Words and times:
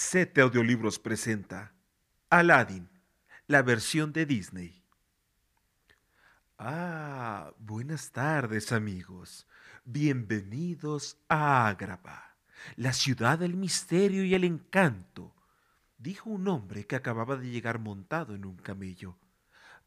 Sete 0.00 0.42
Audiolibros 0.42 1.00
presenta 1.00 1.72
Aladdin, 2.30 2.88
la 3.48 3.62
versión 3.62 4.12
de 4.12 4.26
Disney. 4.26 4.84
Ah, 6.56 7.52
buenas 7.58 8.12
tardes 8.12 8.70
amigos. 8.70 9.48
Bienvenidos 9.84 11.16
a 11.28 11.66
Ágrava, 11.66 12.36
la 12.76 12.92
ciudad 12.92 13.40
del 13.40 13.56
misterio 13.56 14.22
y 14.22 14.36
el 14.36 14.44
encanto, 14.44 15.34
dijo 15.98 16.30
un 16.30 16.46
hombre 16.46 16.86
que 16.86 16.94
acababa 16.94 17.34
de 17.34 17.50
llegar 17.50 17.80
montado 17.80 18.36
en 18.36 18.44
un 18.44 18.54
camello. 18.54 19.16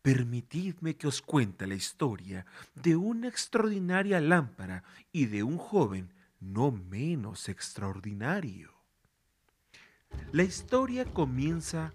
Permitidme 0.02 0.98
que 0.98 1.08
os 1.08 1.22
cuente 1.22 1.66
la 1.66 1.76
historia 1.76 2.46
de 2.76 2.98
una 2.98 3.30
extraordinaria 3.30 4.20
lámpara 4.20 4.84
y 5.14 5.28
de 5.28 5.44
un 5.44 5.58
joven 5.58 6.14
no 6.42 6.70
menos 6.70 7.48
extraordinario. 7.48 8.71
La 10.32 10.44
historia 10.44 11.06
comienza 11.06 11.94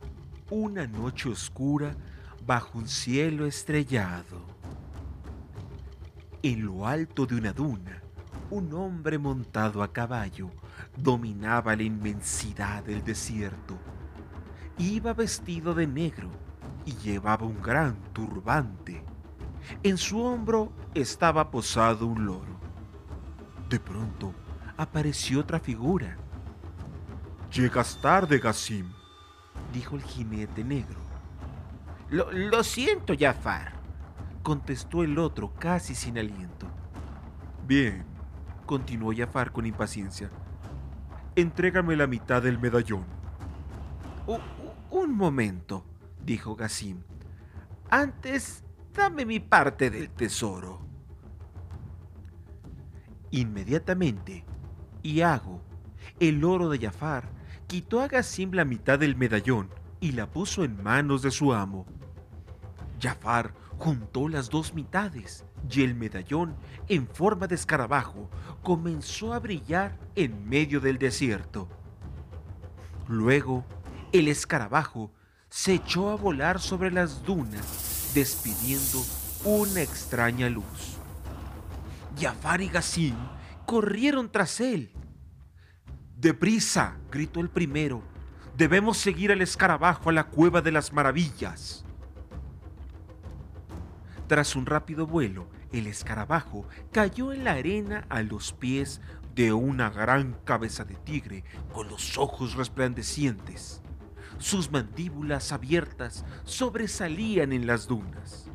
una 0.50 0.86
noche 0.86 1.28
oscura 1.28 1.96
bajo 2.44 2.78
un 2.78 2.86
cielo 2.86 3.46
estrellado. 3.46 4.44
En 6.42 6.64
lo 6.64 6.86
alto 6.86 7.26
de 7.26 7.34
una 7.34 7.52
duna, 7.52 8.02
un 8.50 8.72
hombre 8.74 9.18
montado 9.18 9.82
a 9.82 9.92
caballo 9.92 10.50
dominaba 10.96 11.74
la 11.74 11.82
inmensidad 11.82 12.84
del 12.84 13.02
desierto. 13.02 13.76
Iba 14.78 15.12
vestido 15.12 15.74
de 15.74 15.86
negro 15.86 16.30
y 16.84 16.92
llevaba 16.96 17.46
un 17.46 17.60
gran 17.60 17.96
turbante. 18.12 19.02
En 19.82 19.98
su 19.98 20.20
hombro 20.20 20.72
estaba 20.94 21.50
posado 21.50 22.06
un 22.06 22.26
loro. 22.26 22.60
De 23.68 23.80
pronto 23.80 24.32
apareció 24.76 25.40
otra 25.40 25.58
figura. 25.58 26.16
Llegas 27.56 27.98
tarde, 28.02 28.38
Gassim, 28.38 28.92
dijo 29.72 29.96
el 29.96 30.02
jinete 30.02 30.62
negro. 30.62 31.00
Lo, 32.10 32.30
lo 32.30 32.62
siento, 32.62 33.14
Jafar, 33.18 33.72
contestó 34.42 35.02
el 35.02 35.18
otro 35.18 35.54
casi 35.54 35.94
sin 35.94 36.18
aliento. 36.18 36.66
Bien, 37.66 38.04
continuó 38.66 39.10
Jafar 39.16 39.52
con 39.52 39.64
impaciencia. 39.64 40.30
Entrégame 41.34 41.96
la 41.96 42.06
mitad 42.06 42.42
del 42.42 42.58
medallón. 42.58 43.06
un 44.90 45.16
momento, 45.16 45.86
dijo 46.22 46.56
Gassim. 46.56 47.04
Antes, 47.88 48.64
dame 48.92 49.24
mi 49.24 49.40
parte 49.40 49.88
del 49.88 50.10
tesoro. 50.10 50.86
Inmediatamente, 53.30 54.44
Iago, 55.02 55.62
el 56.20 56.44
oro 56.44 56.68
de 56.68 56.78
Jafar, 56.80 57.35
quitó 57.66 58.00
a 58.00 58.08
Gassim 58.08 58.52
la 58.52 58.64
mitad 58.64 58.98
del 58.98 59.16
medallón 59.16 59.70
y 60.00 60.12
la 60.12 60.30
puso 60.30 60.64
en 60.64 60.82
manos 60.82 61.22
de 61.22 61.30
su 61.30 61.52
amo. 61.52 61.86
Jafar 63.00 63.54
juntó 63.78 64.28
las 64.28 64.48
dos 64.50 64.74
mitades 64.74 65.44
y 65.70 65.82
el 65.82 65.94
medallón, 65.94 66.56
en 66.88 67.06
forma 67.08 67.46
de 67.46 67.56
escarabajo, 67.56 68.30
comenzó 68.62 69.34
a 69.34 69.38
brillar 69.38 69.98
en 70.14 70.48
medio 70.48 70.80
del 70.80 70.98
desierto. 70.98 71.68
Luego, 73.08 73.64
el 74.12 74.28
escarabajo 74.28 75.10
se 75.48 75.74
echó 75.74 76.10
a 76.10 76.16
volar 76.16 76.60
sobre 76.60 76.90
las 76.90 77.22
dunas, 77.24 78.12
despidiendo 78.14 79.04
una 79.44 79.82
extraña 79.82 80.48
luz. 80.48 80.98
Jafar 82.18 82.60
y 82.60 82.68
Gassim 82.68 83.16
corrieron 83.66 84.30
tras 84.30 84.60
él. 84.60 84.95
¡Deprisa! 86.16 86.96
gritó 87.10 87.40
el 87.40 87.50
primero. 87.50 88.02
Debemos 88.56 88.96
seguir 88.96 89.32
al 89.32 89.42
escarabajo 89.42 90.08
a 90.08 90.12
la 90.14 90.24
cueva 90.24 90.62
de 90.62 90.72
las 90.72 90.92
maravillas. 90.92 91.84
Tras 94.26 94.56
un 94.56 94.64
rápido 94.64 95.06
vuelo, 95.06 95.46
el 95.72 95.86
escarabajo 95.86 96.66
cayó 96.90 97.34
en 97.34 97.44
la 97.44 97.52
arena 97.52 98.06
a 98.08 98.22
los 98.22 98.54
pies 98.54 99.02
de 99.34 99.52
una 99.52 99.90
gran 99.90 100.32
cabeza 100.44 100.86
de 100.86 100.94
tigre 100.94 101.44
con 101.74 101.88
los 101.88 102.16
ojos 102.16 102.54
resplandecientes. 102.54 103.82
Sus 104.38 104.70
mandíbulas 104.70 105.52
abiertas 105.52 106.24
sobresalían 106.44 107.52
en 107.52 107.66
las 107.66 107.86
dunas. 107.86 108.50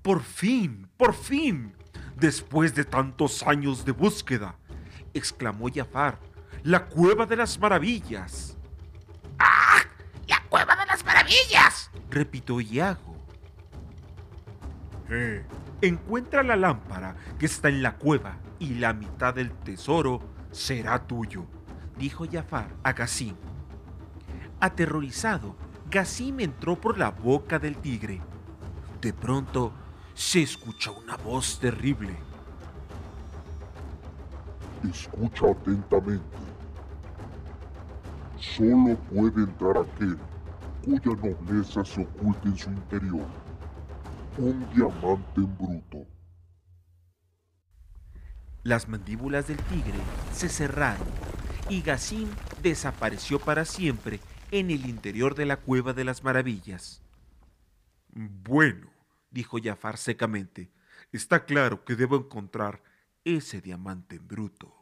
Por 0.00 0.22
fin, 0.22 0.88
por 0.96 1.12
fin, 1.12 1.74
después 2.16 2.74
de 2.74 2.86
tantos 2.86 3.42
años 3.42 3.84
de 3.84 3.92
búsqueda, 3.92 4.56
exclamó 5.12 5.68
Jafar, 5.72 6.18
la 6.62 6.86
cueva 6.86 7.26
de 7.26 7.36
las 7.36 7.58
maravillas. 7.58 8.56
¡Ah! 9.38 9.82
¡La 10.26 10.42
cueva 10.48 10.76
de 10.76 10.86
las 10.86 11.04
maravillas! 11.04 11.90
repitió 12.10 12.60
Iago. 12.60 13.16
Eh, 15.08 15.44
encuentra 15.80 16.42
la 16.42 16.56
lámpara 16.56 17.16
que 17.38 17.46
está 17.46 17.68
en 17.68 17.82
la 17.82 17.96
cueva 17.96 18.36
y 18.58 18.74
la 18.74 18.92
mitad 18.92 19.34
del 19.34 19.50
tesoro 19.50 20.20
será 20.50 21.06
tuyo, 21.06 21.46
dijo 21.98 22.26
Jafar 22.30 22.68
a 22.82 22.92
Gassim. 22.92 23.34
Aterrorizado, 24.60 25.56
Gassim 25.90 26.40
entró 26.40 26.80
por 26.80 26.98
la 26.98 27.10
boca 27.10 27.58
del 27.58 27.76
tigre. 27.76 28.20
De 29.00 29.12
pronto 29.12 29.72
se 30.14 30.42
escuchó 30.42 30.98
una 30.98 31.16
voz 31.16 31.58
terrible. 31.58 32.14
Escucha 34.88 35.46
atentamente. 35.50 36.49
Solo 38.40 38.96
puede 39.12 39.42
entrar 39.42 39.76
aquel 39.76 40.18
cuya 40.82 41.14
nobleza 41.22 41.84
se 41.84 42.00
oculta 42.00 42.48
en 42.48 42.56
su 42.56 42.70
interior. 42.70 43.26
Un 44.38 44.66
diamante 44.74 45.40
en 45.40 45.58
bruto. 45.58 46.06
Las 48.62 48.88
mandíbulas 48.88 49.46
del 49.46 49.58
tigre 49.58 49.98
se 50.32 50.48
cerraron 50.48 51.06
y 51.68 51.82
Gassim 51.82 52.28
desapareció 52.62 53.38
para 53.38 53.64
siempre 53.64 54.20
en 54.50 54.70
el 54.70 54.86
interior 54.86 55.34
de 55.34 55.46
la 55.46 55.58
cueva 55.58 55.92
de 55.92 56.04
las 56.04 56.24
maravillas. 56.24 57.02
Bueno, 58.08 58.90
dijo 59.30 59.58
Jafar 59.62 59.98
secamente, 59.98 60.70
está 61.12 61.44
claro 61.44 61.84
que 61.84 61.94
debo 61.94 62.16
encontrar 62.16 62.82
ese 63.24 63.60
diamante 63.60 64.16
en 64.16 64.26
bruto. 64.26 64.74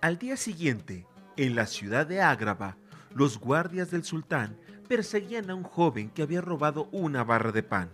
Al 0.00 0.18
día 0.18 0.36
siguiente, 0.36 1.06
en 1.36 1.54
la 1.54 1.66
ciudad 1.66 2.06
de 2.06 2.22
Ágrava, 2.22 2.76
los 3.14 3.38
guardias 3.38 3.90
del 3.90 4.04
sultán 4.04 4.56
perseguían 4.88 5.50
a 5.50 5.54
un 5.54 5.62
joven 5.62 6.10
que 6.10 6.22
había 6.22 6.40
robado 6.40 6.88
una 6.92 7.24
barra 7.24 7.52
de 7.52 7.62
pan. 7.62 7.90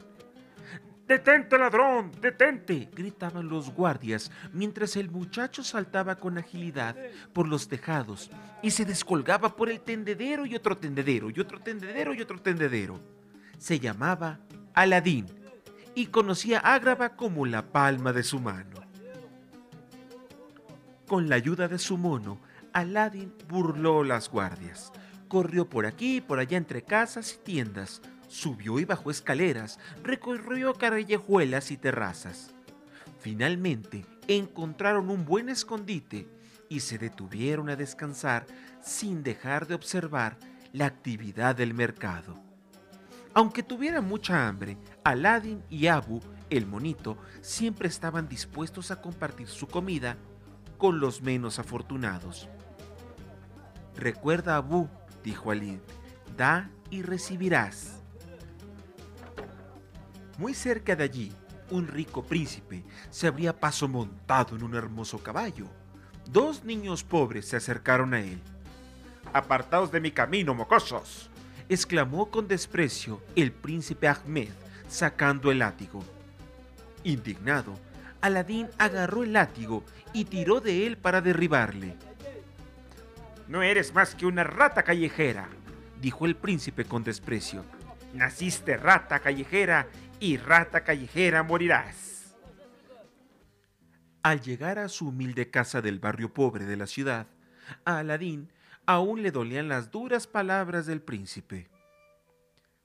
¡Detente, 1.06 1.58
ladrón! 1.58 2.12
¡Detente! 2.20 2.88
gritaban 2.94 3.48
los 3.48 3.70
guardias 3.74 4.30
mientras 4.52 4.96
el 4.96 5.10
muchacho 5.10 5.62
saltaba 5.62 6.16
con 6.16 6.38
agilidad 6.38 6.96
por 7.32 7.48
los 7.48 7.68
tejados 7.68 8.30
y 8.62 8.70
se 8.70 8.84
descolgaba 8.84 9.56
por 9.56 9.68
el 9.68 9.80
tendedero 9.80 10.46
y 10.46 10.54
otro 10.54 10.78
tendedero 10.78 11.28
y 11.28 11.40
otro 11.40 11.60
tendedero 11.60 12.14
y 12.14 12.22
otro 12.22 12.40
tendedero. 12.40 13.00
Se 13.58 13.78
llamaba 13.78 14.40
Aladín 14.74 15.26
y 15.94 16.06
conocía 16.06 16.60
Ágrava 16.60 17.10
como 17.10 17.46
la 17.46 17.62
palma 17.62 18.12
de 18.12 18.22
su 18.22 18.40
mano. 18.40 18.80
Con 21.06 21.28
la 21.28 21.36
ayuda 21.36 21.68
de 21.68 21.78
su 21.78 21.98
mono, 21.98 22.38
Aladdin 22.72 23.32
burló 23.48 24.04
las 24.04 24.28
guardias. 24.30 24.92
Corrió 25.28 25.68
por 25.68 25.86
aquí 25.86 26.16
y 26.16 26.20
por 26.20 26.38
allá 26.38 26.56
entre 26.56 26.82
casas 26.82 27.34
y 27.34 27.44
tiendas, 27.44 28.02
subió 28.28 28.78
y 28.78 28.84
bajó 28.84 29.10
escaleras, 29.10 29.78
recorrió 30.02 30.74
callejuelas 30.74 31.70
y 31.70 31.76
terrazas. 31.76 32.50
Finalmente 33.20 34.04
encontraron 34.26 35.10
un 35.10 35.24
buen 35.24 35.48
escondite 35.48 36.28
y 36.68 36.80
se 36.80 36.98
detuvieron 36.98 37.68
a 37.68 37.76
descansar 37.76 38.46
sin 38.82 39.22
dejar 39.22 39.66
de 39.66 39.74
observar 39.74 40.38
la 40.72 40.86
actividad 40.86 41.54
del 41.54 41.74
mercado. 41.74 42.38
Aunque 43.34 43.62
tuvieran 43.62 44.06
mucha 44.06 44.46
hambre, 44.46 44.76
Aladdin 45.04 45.62
y 45.70 45.86
Abu, 45.86 46.20
el 46.50 46.66
monito, 46.66 47.16
siempre 47.40 47.88
estaban 47.88 48.28
dispuestos 48.28 48.90
a 48.90 49.00
compartir 49.00 49.48
su 49.48 49.66
comida 49.66 50.16
con 50.76 51.00
los 51.00 51.22
menos 51.22 51.58
afortunados. 51.58 52.48
Recuerda, 53.96 54.56
Abu, 54.56 54.88
dijo 55.22 55.50
Ali, 55.50 55.80
da 56.36 56.70
y 56.90 57.02
recibirás. 57.02 58.00
Muy 60.38 60.54
cerca 60.54 60.96
de 60.96 61.04
allí, 61.04 61.32
un 61.70 61.86
rico 61.86 62.22
príncipe 62.22 62.84
se 63.10 63.26
abría 63.26 63.58
paso 63.58 63.88
montado 63.88 64.56
en 64.56 64.62
un 64.62 64.74
hermoso 64.74 65.18
caballo. 65.18 65.66
Dos 66.30 66.64
niños 66.64 67.04
pobres 67.04 67.48
se 67.48 67.56
acercaron 67.56 68.14
a 68.14 68.20
él. 68.20 68.40
Apartaos 69.32 69.90
de 69.90 70.00
mi 70.00 70.10
camino, 70.10 70.54
mocosos, 70.54 71.30
exclamó 71.68 72.30
con 72.30 72.48
desprecio 72.48 73.22
el 73.36 73.52
príncipe 73.52 74.08
Ahmed, 74.08 74.50
sacando 74.88 75.50
el 75.50 75.60
látigo. 75.60 76.04
Indignado, 77.04 77.74
Aladín 78.20 78.68
agarró 78.78 79.24
el 79.24 79.32
látigo 79.32 79.82
y 80.12 80.26
tiró 80.26 80.60
de 80.60 80.86
él 80.86 80.96
para 80.96 81.20
derribarle. 81.20 81.96
No 83.48 83.62
eres 83.62 83.94
más 83.94 84.14
que 84.14 84.26
una 84.26 84.44
rata 84.44 84.82
callejera, 84.82 85.48
dijo 86.00 86.26
el 86.26 86.36
príncipe 86.36 86.84
con 86.84 87.04
desprecio. 87.04 87.64
Naciste 88.14 88.76
rata 88.76 89.20
callejera 89.20 89.88
y 90.20 90.36
rata 90.36 90.84
callejera 90.84 91.42
morirás. 91.42 92.34
Al 94.22 94.40
llegar 94.40 94.78
a 94.78 94.88
su 94.88 95.08
humilde 95.08 95.50
casa 95.50 95.82
del 95.82 95.98
barrio 95.98 96.32
pobre 96.32 96.64
de 96.64 96.76
la 96.76 96.86
ciudad, 96.86 97.26
a 97.84 97.98
Aladín 97.98 98.52
aún 98.86 99.22
le 99.22 99.30
dolían 99.30 99.68
las 99.68 99.90
duras 99.90 100.26
palabras 100.26 100.86
del 100.86 101.02
príncipe. 101.02 101.68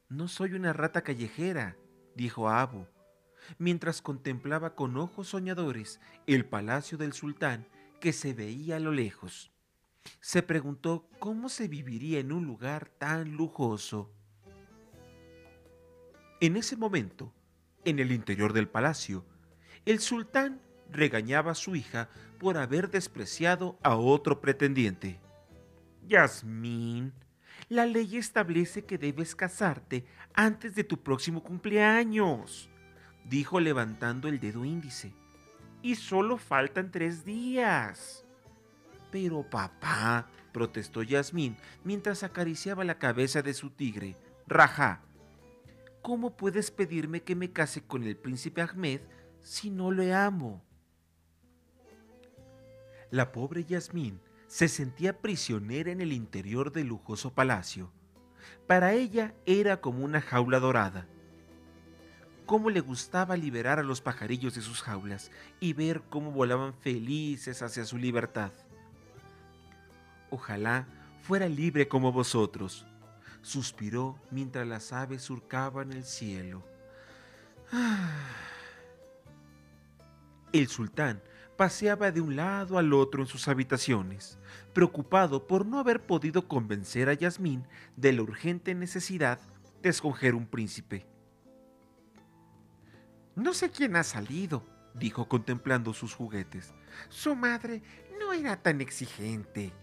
No 0.10 0.28
soy 0.28 0.54
una 0.54 0.74
rata 0.74 1.02
callejera, 1.02 1.76
dijo 2.16 2.50
Abu, 2.50 2.88
mientras 3.58 4.02
contemplaba 4.02 4.74
con 4.74 4.98
ojos 4.98 5.30
soñadores 5.30 6.00
el 6.26 6.46
palacio 6.46 6.98
del 6.98 7.14
sultán 7.14 7.68
que 8.00 8.14
se 8.14 8.34
veía 8.34 8.78
a 8.78 8.80
lo 8.80 8.92
lejos. 8.92 9.52
Se 10.20 10.44
preguntó 10.44 11.10
cómo 11.20 11.50
se 11.50 11.68
viviría 11.68 12.20
en 12.20 12.32
un 12.32 12.46
lugar 12.46 12.90
tan 12.90 13.32
lujoso. 13.32 14.12
En 16.40 16.56
ese 16.56 16.76
momento, 16.76 17.34
en 17.86 18.00
el 18.00 18.12
interior 18.12 18.54
del 18.54 18.68
palacio, 18.68 19.26
el 19.86 20.00
sultán 20.00 20.62
regañaba 20.92 21.52
a 21.52 21.56
su 21.56 21.76
hija 21.76 22.10
por 22.40 22.58
haber 22.58 22.92
despreciado 22.92 23.80
a 23.82 23.96
otro 23.96 24.42
pretendiente. 24.42 25.20
Yasmín, 26.06 27.14
la 27.70 27.86
ley 27.86 28.18
establece 28.18 28.86
que 28.86 28.98
debes 28.98 29.36
casarte 29.36 30.06
antes 30.34 30.76
de 30.76 30.84
tu 30.84 31.02
próximo 31.02 31.44
cumpleaños, 31.44 32.70
dijo 33.26 33.60
levantando 33.60 34.28
el 34.28 34.40
dedo 34.40 34.64
índice. 34.64 35.14
Y 35.82 35.96
solo 35.96 36.38
faltan 36.38 36.92
tres 36.92 37.26
días. 37.26 38.27
Pero 39.12 39.44
papá, 39.50 40.28
protestó 40.52 41.04
Yasmín 41.04 41.58
mientras 41.84 42.24
acariciaba 42.24 42.84
la 42.84 42.98
cabeza 42.98 43.42
de 43.42 43.54
su 43.54 43.70
tigre, 43.70 44.18
Raja. 44.48 45.02
¿Cómo 46.02 46.38
puedes 46.38 46.72
pedirme 46.72 47.22
que 47.22 47.36
me 47.36 47.52
case 47.52 47.86
con 47.86 48.04
el 48.04 48.16
príncipe 48.16 48.62
Ahmed 48.62 49.02
si 49.42 49.70
no 49.70 49.92
le 49.92 50.14
amo? 50.14 50.64
La 53.12 53.32
pobre 53.32 53.64
Yasmín 53.64 54.20
se 54.48 54.68
sentía 54.68 55.20
prisionera 55.20 55.92
en 55.92 56.02
el 56.02 56.12
interior 56.14 56.72
del 56.72 56.88
lujoso 56.88 57.34
palacio. 57.34 57.92
Para 58.66 58.94
ella 58.94 59.34
era 59.46 59.82
como 59.82 60.04
una 60.04 60.22
jaula 60.22 60.60
dorada. 60.60 61.08
Cómo 62.46 62.70
le 62.70 62.80
gustaba 62.80 63.36
liberar 63.36 63.80
a 63.80 63.84
los 63.84 64.02
pajarillos 64.02 64.56
de 64.56 64.62
sus 64.62 64.82
jaulas 64.82 65.32
y 65.60 65.74
ver 65.74 66.02
cómo 66.10 66.32
volaban 66.32 66.74
felices 66.74 67.62
hacia 67.62 67.84
su 67.84 67.98
libertad. 67.98 68.52
Ojalá 70.30 70.88
fuera 71.22 71.48
libre 71.48 71.88
como 71.88 72.12
vosotros, 72.12 72.86
suspiró 73.42 74.20
mientras 74.32 74.68
las 74.68 74.94
aves 74.94 75.22
surcaban 75.22 75.94
el 75.94 76.04
cielo. 76.04 76.64
El 80.54 80.70
sultán 80.70 81.22
paseaba 81.58 82.12
de 82.12 82.22
un 82.22 82.38
lado 82.38 82.78
al 82.78 82.94
otro 82.94 83.22
en 83.22 83.28
sus 83.28 83.48
habitaciones, 83.48 84.40
preocupado 84.74 85.46
por 85.46 85.66
no 85.66 85.80
haber 85.80 86.06
podido 86.06 86.48
convencer 86.48 87.10
a 87.10 87.14
Yasmín 87.14 87.68
de 87.98 88.14
la 88.14 88.22
urgente 88.22 88.74
necesidad 88.74 89.40
de 89.82 89.90
escoger 89.90 90.36
un 90.36 90.46
príncipe. 90.46 91.06
No 93.36 93.54
sé 93.54 93.70
quién 93.70 93.96
ha 93.96 94.04
salido, 94.04 94.64
dijo 94.94 95.28
contemplando 95.28 95.94
sus 95.94 96.14
juguetes. 96.14 96.74
Su 97.10 97.36
madre 97.36 97.82
no 98.20 98.34
era 98.34 98.62
tan 98.62 98.82
exigente. 98.82 99.74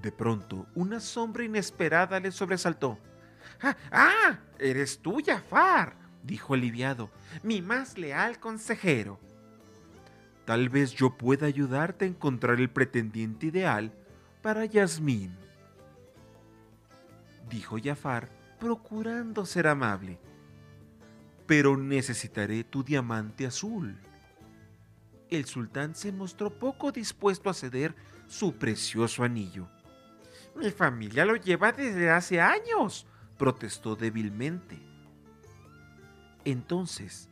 De 0.00 0.10
pronto, 0.12 0.66
una 0.74 1.00
sombra 1.00 1.44
inesperada 1.44 2.18
le 2.20 2.32
sobresaltó. 2.32 2.98
¡Ah! 3.62 3.76
ah 3.90 4.38
eres 4.58 4.98
tú, 4.98 5.18
Jafar! 5.24 5.94
dijo 6.22 6.54
aliviado, 6.54 7.10
mi 7.42 7.62
más 7.62 7.98
leal 7.98 8.38
consejero. 8.38 9.18
Tal 10.44 10.68
vez 10.68 10.92
yo 10.92 11.16
pueda 11.16 11.46
ayudarte 11.46 12.04
a 12.04 12.08
encontrar 12.08 12.60
el 12.60 12.70
pretendiente 12.70 13.46
ideal 13.46 13.92
para 14.42 14.64
Yasmín. 14.64 15.36
Dijo 17.48 17.76
Jafar, 17.82 18.28
procurando 18.58 19.44
ser 19.44 19.66
amable. 19.66 20.18
Pero 21.46 21.76
necesitaré 21.76 22.64
tu 22.64 22.82
diamante 22.84 23.46
azul. 23.46 23.96
El 25.28 25.44
sultán 25.44 25.94
se 25.94 26.12
mostró 26.12 26.50
poco 26.50 26.90
dispuesto 26.90 27.50
a 27.50 27.54
ceder 27.54 27.94
su 28.28 28.54
precioso 28.54 29.24
anillo. 29.24 29.68
Mi 30.54 30.70
familia 30.70 31.24
lo 31.24 31.36
lleva 31.36 31.72
desde 31.72 32.10
hace 32.10 32.40
años, 32.40 33.06
protestó 33.38 33.96
débilmente. 33.96 34.78
Entonces, 36.44 37.28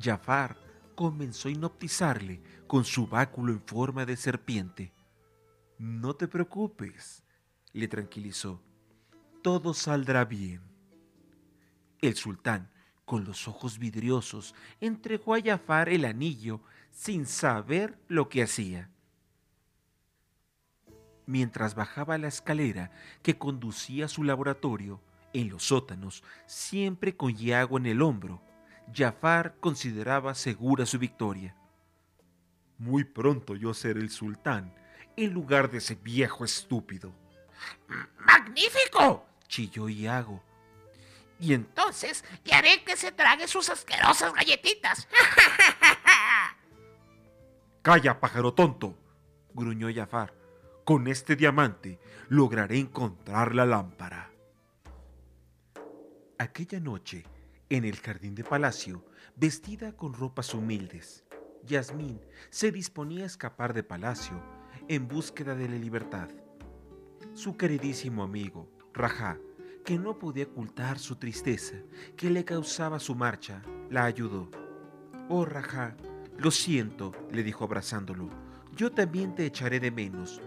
Jafar 0.00 0.56
comenzó 0.94 1.48
a 1.48 1.50
hipnotizarle 1.50 2.42
con 2.66 2.84
su 2.84 3.06
báculo 3.06 3.52
en 3.52 3.60
forma 3.60 4.06
de 4.06 4.16
serpiente. 4.16 4.92
No 5.78 6.14
te 6.14 6.28
preocupes, 6.28 7.24
le 7.72 7.88
tranquilizó. 7.88 8.62
Todo 9.42 9.72
saldrá 9.74 10.24
bien. 10.24 10.60
El 12.00 12.14
sultán, 12.16 12.70
con 13.04 13.24
los 13.24 13.48
ojos 13.48 13.78
vidriosos, 13.78 14.54
entregó 14.80 15.34
a 15.34 15.40
Jafar 15.40 15.88
el 15.88 16.04
anillo 16.04 16.60
sin 16.90 17.26
saber 17.26 17.98
lo 18.08 18.28
que 18.28 18.42
hacía. 18.42 18.90
Mientras 21.30 21.76
bajaba 21.76 22.18
la 22.18 22.26
escalera 22.26 22.90
que 23.22 23.38
conducía 23.38 24.06
a 24.06 24.08
su 24.08 24.24
laboratorio, 24.24 25.00
en 25.32 25.48
los 25.48 25.62
sótanos, 25.62 26.24
siempre 26.46 27.16
con 27.16 27.36
Yago 27.36 27.78
en 27.78 27.86
el 27.86 28.02
hombro, 28.02 28.42
Jafar 28.92 29.54
consideraba 29.60 30.34
segura 30.34 30.86
su 30.86 30.98
victoria. 30.98 31.54
Muy 32.78 33.04
pronto 33.04 33.54
yo 33.54 33.74
seré 33.74 34.00
el 34.00 34.10
sultán, 34.10 34.74
en 35.16 35.32
lugar 35.32 35.70
de 35.70 35.78
ese 35.78 35.94
viejo 35.94 36.44
estúpido. 36.44 37.14
¡Magnífico! 38.26 39.24
chilló 39.46 39.88
Iago. 39.88 40.42
Y 41.38 41.54
entonces 41.54 42.24
le 42.42 42.54
haré 42.54 42.82
que 42.82 42.96
se 42.96 43.12
trague 43.12 43.46
sus 43.46 43.70
asquerosas 43.70 44.34
galletitas. 44.34 45.06
Calla, 47.82 48.18
pájaro 48.18 48.52
tonto, 48.52 48.98
gruñó 49.54 49.94
Jafar. 49.94 50.39
Con 50.84 51.06
este 51.06 51.36
diamante 51.36 51.98
lograré 52.28 52.78
encontrar 52.78 53.54
la 53.54 53.66
lámpara. 53.66 54.30
Aquella 56.38 56.80
noche, 56.80 57.24
en 57.68 57.84
el 57.84 57.96
jardín 57.96 58.34
de 58.34 58.44
palacio, 58.44 59.04
vestida 59.36 59.92
con 59.92 60.14
ropas 60.14 60.54
humildes, 60.54 61.24
Yasmín 61.64 62.20
se 62.48 62.72
disponía 62.72 63.24
a 63.24 63.26
escapar 63.26 63.74
de 63.74 63.82
palacio 63.82 64.42
en 64.88 65.06
búsqueda 65.06 65.54
de 65.54 65.68
la 65.68 65.76
libertad. 65.76 66.28
Su 67.34 67.56
queridísimo 67.56 68.22
amigo, 68.22 68.68
Rajá, 68.94 69.38
que 69.84 69.98
no 69.98 70.18
podía 70.18 70.44
ocultar 70.44 70.98
su 70.98 71.16
tristeza 71.16 71.76
que 72.16 72.30
le 72.30 72.44
causaba 72.44 72.98
su 72.98 73.14
marcha, 73.14 73.62
la 73.90 74.04
ayudó. 74.04 74.50
Oh, 75.28 75.44
Rajá, 75.44 75.96
lo 76.38 76.50
siento, 76.50 77.12
le 77.30 77.42
dijo 77.42 77.64
abrazándolo. 77.64 78.30
Yo 78.74 78.90
también 78.90 79.34
te 79.34 79.44
echaré 79.44 79.78
de 79.78 79.90
menos, 79.90 80.40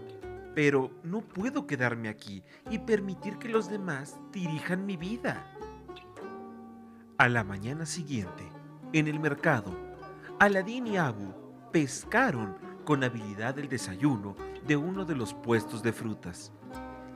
pero 0.54 0.90
no 1.02 1.20
puedo 1.20 1.66
quedarme 1.66 2.08
aquí 2.08 2.42
y 2.70 2.78
permitir 2.78 3.38
que 3.38 3.48
los 3.48 3.68
demás 3.68 4.18
dirijan 4.32 4.86
mi 4.86 4.96
vida. 4.96 5.44
A 7.18 7.28
la 7.28 7.44
mañana 7.44 7.86
siguiente, 7.86 8.48
en 8.92 9.08
el 9.08 9.20
mercado, 9.20 9.76
Aladín 10.38 10.86
y 10.86 10.96
Abu 10.96 11.34
pescaron 11.72 12.56
con 12.84 13.02
habilidad 13.02 13.58
el 13.58 13.68
desayuno 13.68 14.36
de 14.66 14.76
uno 14.76 15.04
de 15.04 15.14
los 15.14 15.34
puestos 15.34 15.82
de 15.82 15.92
frutas. 15.92 16.52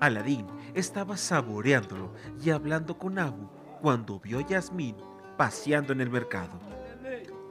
Aladín 0.00 0.46
estaba 0.74 1.16
saboreándolo 1.16 2.12
y 2.42 2.50
hablando 2.50 2.98
con 2.98 3.18
Abu 3.18 3.48
cuando 3.80 4.20
vio 4.20 4.38
a 4.38 4.46
Yasmín 4.46 4.96
paseando 5.36 5.92
en 5.92 6.00
el 6.00 6.10
mercado. 6.10 6.58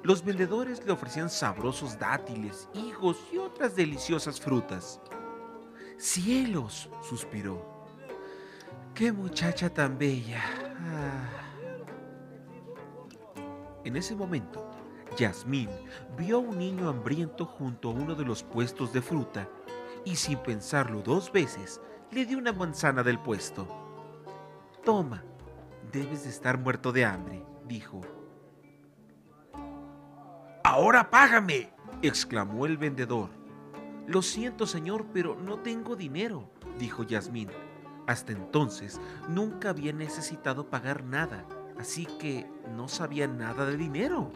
Los 0.04 0.24
vendedores 0.24 0.86
le 0.86 0.92
ofrecían 0.92 1.30
sabrosos 1.30 2.00
dátiles, 2.00 2.70
higos 2.74 3.18
y 3.32 3.38
otras 3.38 3.76
deliciosas 3.76 4.40
frutas. 4.40 5.02
¡Cielos! 5.98 6.90
suspiró. 7.02 7.86
¡Qué 8.94 9.12
muchacha 9.12 9.74
tan 9.74 9.98
bella! 9.98 10.44
Ah. 10.80 11.48
En 13.84 13.96
ese 13.96 14.16
momento, 14.16 14.70
Yasmín 15.18 15.70
vio 16.18 16.38
a 16.38 16.40
un 16.40 16.58
niño 16.58 16.90
hambriento 16.90 17.46
junto 17.46 17.90
a 17.90 17.94
uno 17.94 18.16
de 18.16 18.26
los 18.26 18.44
puestos 18.44 18.94
de 18.94 19.02
fruta 19.02 19.48
y 20.06 20.16
sin 20.16 20.38
pensarlo 20.40 21.02
dos 21.02 21.32
veces 21.32 21.82
le 22.12 22.26
dio 22.26 22.38
una 22.38 22.54
manzana 22.54 23.02
del 23.02 23.20
puesto. 23.20 23.68
Toma, 24.84 25.24
debes 25.92 26.24
de 26.24 26.30
estar 26.30 26.58
muerto 26.60 26.92
de 26.92 27.06
hambre, 27.06 27.44
dijo. 27.66 28.02
Ahora 30.64 31.10
págame, 31.10 31.74
exclamó 32.02 32.66
el 32.66 32.78
vendedor. 32.78 33.30
Lo 34.08 34.22
siento, 34.22 34.66
señor, 34.66 35.06
pero 35.14 35.36
no 35.36 35.60
tengo 35.60 35.98
dinero, 35.98 36.50
dijo 36.80 37.04
Yasmín. 37.04 37.50
Hasta 38.08 38.32
entonces 38.32 39.02
nunca 39.28 39.70
había 39.70 39.92
necesitado 39.92 40.70
pagar 40.70 41.04
nada, 41.04 41.46
así 41.78 42.06
que 42.18 42.50
no 42.74 42.88
sabía 42.88 43.28
nada 43.28 43.66
de 43.66 43.76
dinero. 43.76 44.32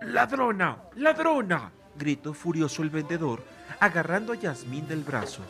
¡Ladrona! 0.00 0.78
¡Ladrona! 0.94 1.72
gritó 1.96 2.34
furioso 2.34 2.82
el 2.82 2.90
vendedor, 2.90 3.42
agarrando 3.80 4.32
a 4.32 4.36
Yasmín 4.36 4.86
del 4.86 5.02
brazo. 5.02 5.42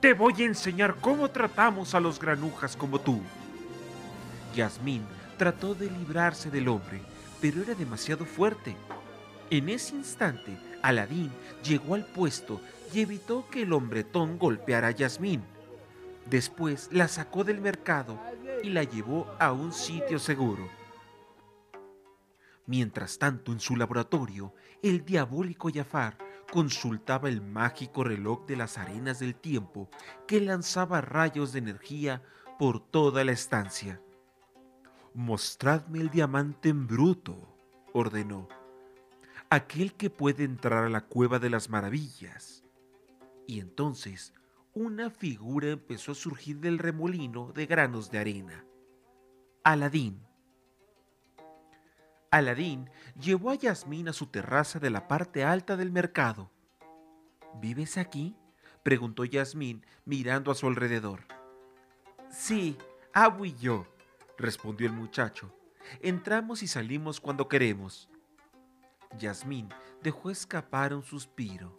Te 0.00 0.14
voy 0.14 0.34
a 0.42 0.46
enseñar 0.46 0.96
cómo 0.96 1.30
tratamos 1.30 1.94
a 1.94 2.00
los 2.00 2.18
granujas 2.18 2.76
como 2.76 3.00
tú. 3.00 3.20
Yasmín 4.56 5.02
trató 5.36 5.76
de 5.76 5.90
librarse 5.90 6.50
del 6.50 6.66
hombre, 6.66 7.00
pero 7.40 7.62
era 7.62 7.74
demasiado 7.74 8.24
fuerte. 8.24 8.76
En 9.50 9.68
ese 9.68 9.94
instante, 9.94 10.56
Aladín 10.84 11.32
llegó 11.64 11.94
al 11.94 12.04
puesto 12.04 12.60
y 12.92 13.00
evitó 13.00 13.48
que 13.48 13.62
el 13.62 13.72
hombretón 13.72 14.38
golpeara 14.38 14.88
a 14.88 14.90
Yasmín. 14.90 15.42
Después 16.28 16.90
la 16.92 17.08
sacó 17.08 17.42
del 17.42 17.62
mercado 17.62 18.20
y 18.62 18.68
la 18.68 18.84
llevó 18.84 19.34
a 19.38 19.50
un 19.52 19.72
sitio 19.72 20.18
seguro. 20.18 20.68
Mientras 22.66 23.18
tanto, 23.18 23.50
en 23.50 23.60
su 23.60 23.76
laboratorio, 23.76 24.52
el 24.82 25.06
diabólico 25.06 25.70
Jafar 25.72 26.18
consultaba 26.52 27.30
el 27.30 27.40
mágico 27.40 28.04
reloj 28.04 28.44
de 28.44 28.56
las 28.56 28.76
arenas 28.76 29.20
del 29.20 29.34
tiempo 29.36 29.88
que 30.26 30.38
lanzaba 30.42 31.00
rayos 31.00 31.54
de 31.54 31.60
energía 31.60 32.22
por 32.58 32.80
toda 32.80 33.24
la 33.24 33.32
estancia. 33.32 34.02
Mostradme 35.14 36.00
el 36.00 36.10
diamante 36.10 36.68
en 36.68 36.86
bruto, 36.86 37.38
ordenó. 37.94 38.48
Aquel 39.54 39.94
que 39.94 40.10
puede 40.10 40.42
entrar 40.42 40.82
a 40.82 40.88
la 40.88 41.02
cueva 41.02 41.38
de 41.38 41.48
las 41.48 41.70
maravillas. 41.70 42.64
Y 43.46 43.60
entonces 43.60 44.34
una 44.72 45.10
figura 45.10 45.68
empezó 45.68 46.10
a 46.10 46.16
surgir 46.16 46.58
del 46.58 46.76
remolino 46.76 47.52
de 47.52 47.66
granos 47.66 48.10
de 48.10 48.18
arena. 48.18 48.64
Aladín 49.62 50.26
Aladín 52.32 52.90
llevó 53.16 53.50
a 53.50 53.54
Yasmín 53.54 54.08
a 54.08 54.12
su 54.12 54.26
terraza 54.26 54.80
de 54.80 54.90
la 54.90 55.06
parte 55.06 55.44
alta 55.44 55.76
del 55.76 55.92
mercado. 55.92 56.50
¿Vives 57.60 57.96
aquí? 57.96 58.34
preguntó 58.82 59.24
Yasmín 59.24 59.86
mirando 60.04 60.50
a 60.50 60.56
su 60.56 60.66
alrededor. 60.66 61.26
Sí, 62.28 62.76
Abu 63.12 63.44
y 63.44 63.54
yo, 63.54 63.86
respondió 64.36 64.88
el 64.88 64.94
muchacho. 64.94 65.56
Entramos 66.00 66.64
y 66.64 66.66
salimos 66.66 67.20
cuando 67.20 67.48
queremos. 67.48 68.08
Yasmín 69.18 69.68
dejó 70.02 70.30
escapar 70.30 70.94
un 70.94 71.02
suspiro. 71.02 71.76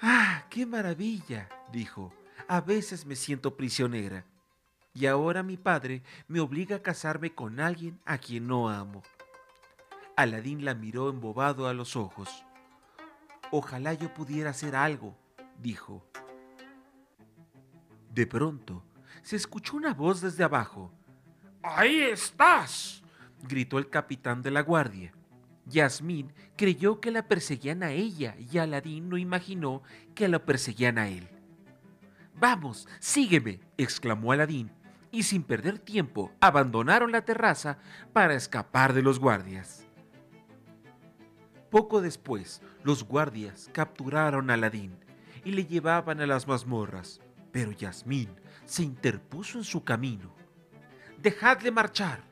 ¡Ah, 0.00 0.44
qué 0.50 0.66
maravilla! 0.66 1.48
dijo. 1.72 2.12
A 2.48 2.60
veces 2.60 3.06
me 3.06 3.16
siento 3.16 3.56
prisionera. 3.56 4.24
Y 4.92 5.06
ahora 5.06 5.42
mi 5.42 5.56
padre 5.56 6.02
me 6.28 6.40
obliga 6.40 6.76
a 6.76 6.82
casarme 6.82 7.34
con 7.34 7.58
alguien 7.58 8.00
a 8.04 8.18
quien 8.18 8.46
no 8.46 8.68
amo. 8.68 9.02
Aladín 10.16 10.64
la 10.64 10.74
miró 10.74 11.10
embobado 11.10 11.66
a 11.66 11.74
los 11.74 11.96
ojos. 11.96 12.44
Ojalá 13.50 13.94
yo 13.94 14.12
pudiera 14.14 14.50
hacer 14.50 14.76
algo, 14.76 15.16
dijo. 15.58 16.04
De 18.10 18.26
pronto, 18.26 18.84
se 19.22 19.36
escuchó 19.36 19.76
una 19.76 19.94
voz 19.94 20.20
desde 20.20 20.44
abajo. 20.44 20.92
¡Ahí 21.62 22.00
estás! 22.00 23.02
gritó 23.42 23.78
el 23.78 23.90
capitán 23.90 24.42
de 24.42 24.50
la 24.50 24.60
guardia. 24.60 25.12
Yasmín 25.66 26.32
creyó 26.56 27.00
que 27.00 27.10
la 27.10 27.26
perseguían 27.26 27.82
a 27.82 27.90
ella 27.92 28.36
y 28.38 28.58
Aladín 28.58 29.08
no 29.08 29.16
imaginó 29.16 29.82
que 30.14 30.28
la 30.28 30.44
perseguían 30.44 30.98
a 30.98 31.08
él. 31.08 31.28
Vamos, 32.34 32.88
sígueme, 32.98 33.60
exclamó 33.78 34.32
Aladín, 34.32 34.70
y 35.10 35.22
sin 35.22 35.44
perder 35.44 35.78
tiempo 35.78 36.32
abandonaron 36.40 37.12
la 37.12 37.24
terraza 37.24 37.78
para 38.12 38.34
escapar 38.34 38.92
de 38.92 39.02
los 39.02 39.20
guardias. 39.20 39.86
Poco 41.70 42.00
después, 42.00 42.60
los 42.82 43.04
guardias 43.04 43.70
capturaron 43.72 44.50
a 44.50 44.54
Aladín 44.54 44.98
y 45.44 45.52
le 45.52 45.66
llevaban 45.66 46.20
a 46.20 46.26
las 46.26 46.48
mazmorras, 46.48 47.20
pero 47.52 47.70
Yasmín 47.70 48.28
se 48.64 48.82
interpuso 48.82 49.58
en 49.58 49.64
su 49.64 49.84
camino. 49.84 50.34
Dejadle 51.22 51.70
marchar, 51.70 52.24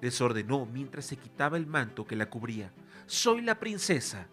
les 0.00 0.20
ordenó 0.20 0.66
mientras 0.66 1.06
se 1.06 1.16
quitaba 1.16 1.56
el 1.56 1.66
manto 1.66 2.06
que 2.06 2.16
la 2.16 2.28
cubría. 2.28 2.72
Soy 3.06 3.42
la 3.42 3.58
princesa. 3.58 4.26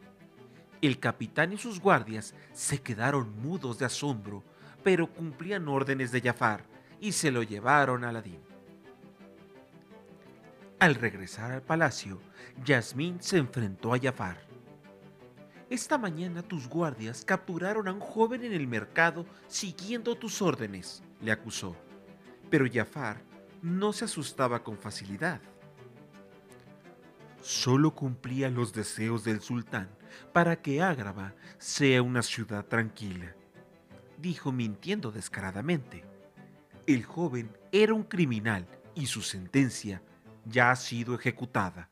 El 0.82 1.00
capitán 1.00 1.54
y 1.54 1.58
sus 1.58 1.80
guardias 1.80 2.36
se 2.52 2.82
quedaron 2.82 3.42
mudos 3.42 3.80
de 3.80 3.86
asombro, 3.86 4.44
pero 4.84 5.08
cumplían 5.08 5.68
órdenes 5.68 6.12
de 6.12 6.22
Jafar 6.22 6.66
y 7.00 7.14
se 7.14 7.32
lo 7.32 7.44
llevaron 7.44 8.04
a 8.04 8.10
Aladín. 8.10 8.42
Al 10.80 10.96
regresar 10.96 11.52
al 11.52 11.62
palacio, 11.62 12.20
Yasmín 12.66 13.22
se 13.22 13.38
enfrentó 13.38 13.94
a 13.94 14.00
Jafar. 14.00 14.38
Esta 15.70 15.98
mañana 15.98 16.44
tus 16.44 16.68
guardias 16.68 17.24
capturaron 17.24 17.88
a 17.88 17.94
un 17.94 18.02
joven 18.02 18.44
en 18.44 18.52
el 18.52 18.68
mercado 18.68 19.26
siguiendo 19.48 20.16
tus 20.16 20.42
órdenes, 20.42 21.02
le 21.22 21.32
acusó. 21.32 21.76
Pero 22.50 22.66
Jafar 22.72 23.22
no 23.62 23.94
se 23.94 24.06
asustaba 24.06 24.62
con 24.62 24.78
facilidad. 24.78 25.42
Solo 27.44 27.94
cumplía 27.94 28.50
los 28.50 28.72
deseos 28.72 29.26
del 29.26 29.42
sultán 29.42 29.90
para 30.32 30.62
que 30.62 30.82
Ágrava 30.82 31.36
sea 31.58 32.02
una 32.02 32.22
ciudad 32.22 32.66
tranquila, 32.68 33.36
dijo 34.18 34.54
mintiendo 34.54 35.12
descaradamente. 35.12 36.06
El 36.88 37.04
joven 37.04 37.52
era 37.74 37.94
un 37.94 38.04
criminal 38.04 38.66
y 38.96 39.08
su 39.08 39.22
sentencia 39.22 40.02
ya 40.46 40.72
ha 40.72 40.76
sido 40.78 41.16
ejecutada. 41.16 41.90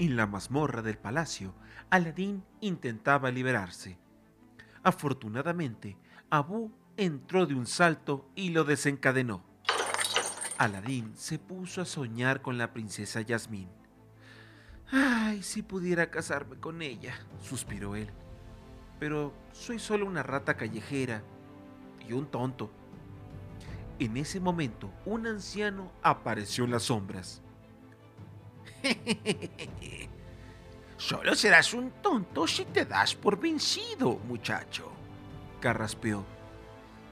En 0.00 0.16
la 0.16 0.26
mazmorra 0.26 0.82
del 0.82 0.98
palacio, 0.98 1.54
Aladín 1.90 2.42
intentaba 2.60 3.30
liberarse. 3.30 3.98
Afortunadamente, 4.82 5.96
Abu 6.28 6.72
entró 6.96 7.46
de 7.46 7.54
un 7.54 7.66
salto 7.66 8.28
y 8.34 8.50
lo 8.50 8.64
desencadenó. 8.64 9.44
Aladín 10.60 11.16
se 11.16 11.38
puso 11.38 11.80
a 11.80 11.86
soñar 11.86 12.42
con 12.42 12.58
la 12.58 12.74
princesa 12.74 13.22
Yasmín. 13.22 13.70
Ay, 14.92 15.42
si 15.42 15.62
pudiera 15.62 16.10
casarme 16.10 16.56
con 16.60 16.82
ella, 16.82 17.14
suspiró 17.40 17.96
él. 17.96 18.10
Pero 18.98 19.32
soy 19.52 19.78
solo 19.78 20.04
una 20.04 20.22
rata 20.22 20.58
callejera 20.58 21.22
y 22.06 22.12
un 22.12 22.26
tonto. 22.26 22.70
En 23.98 24.18
ese 24.18 24.38
momento, 24.38 24.92
un 25.06 25.26
anciano 25.26 25.92
apareció 26.02 26.64
en 26.64 26.72
las 26.72 26.82
sombras. 26.82 27.40
Solo 30.98 31.34
serás 31.34 31.72
un 31.72 31.90
tonto 32.02 32.46
si 32.46 32.66
te 32.66 32.84
das 32.84 33.14
por 33.14 33.40
vencido, 33.40 34.18
muchacho. 34.28 34.92
Carraspeó. 35.58 36.22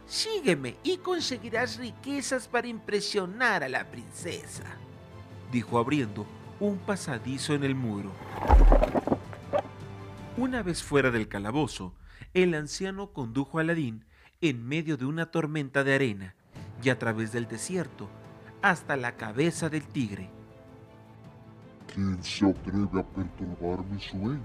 Sígueme 0.08 0.76
y 0.82 0.96
conseguirás 0.96 1.76
riquezas 1.76 2.48
para 2.48 2.66
impresionar 2.66 3.62
a 3.62 3.68
la 3.68 3.90
princesa. 3.90 4.64
Dijo 5.52 5.78
abriendo 5.78 6.26
un 6.60 6.78
pasadizo 6.78 7.52
en 7.52 7.62
el 7.62 7.74
muro. 7.74 8.10
Una 10.38 10.62
vez 10.62 10.82
fuera 10.82 11.10
del 11.10 11.28
calabozo, 11.28 11.94
el 12.32 12.54
anciano 12.54 13.12
condujo 13.12 13.58
a 13.58 13.60
Aladín 13.60 14.06
en 14.40 14.66
medio 14.66 14.96
de 14.96 15.04
una 15.04 15.30
tormenta 15.30 15.84
de 15.84 15.94
arena 15.94 16.34
y 16.82 16.88
a 16.88 16.98
través 16.98 17.32
del 17.32 17.46
desierto 17.46 18.08
hasta 18.62 18.96
la 18.96 19.16
cabeza 19.16 19.68
del 19.68 19.86
tigre. 19.86 20.30
¿Quién 21.92 22.22
se 22.22 22.46
atreve 22.46 23.00
a 23.00 23.04
perturbar 23.04 23.84
mi 23.84 24.00
sueño? 24.00 24.40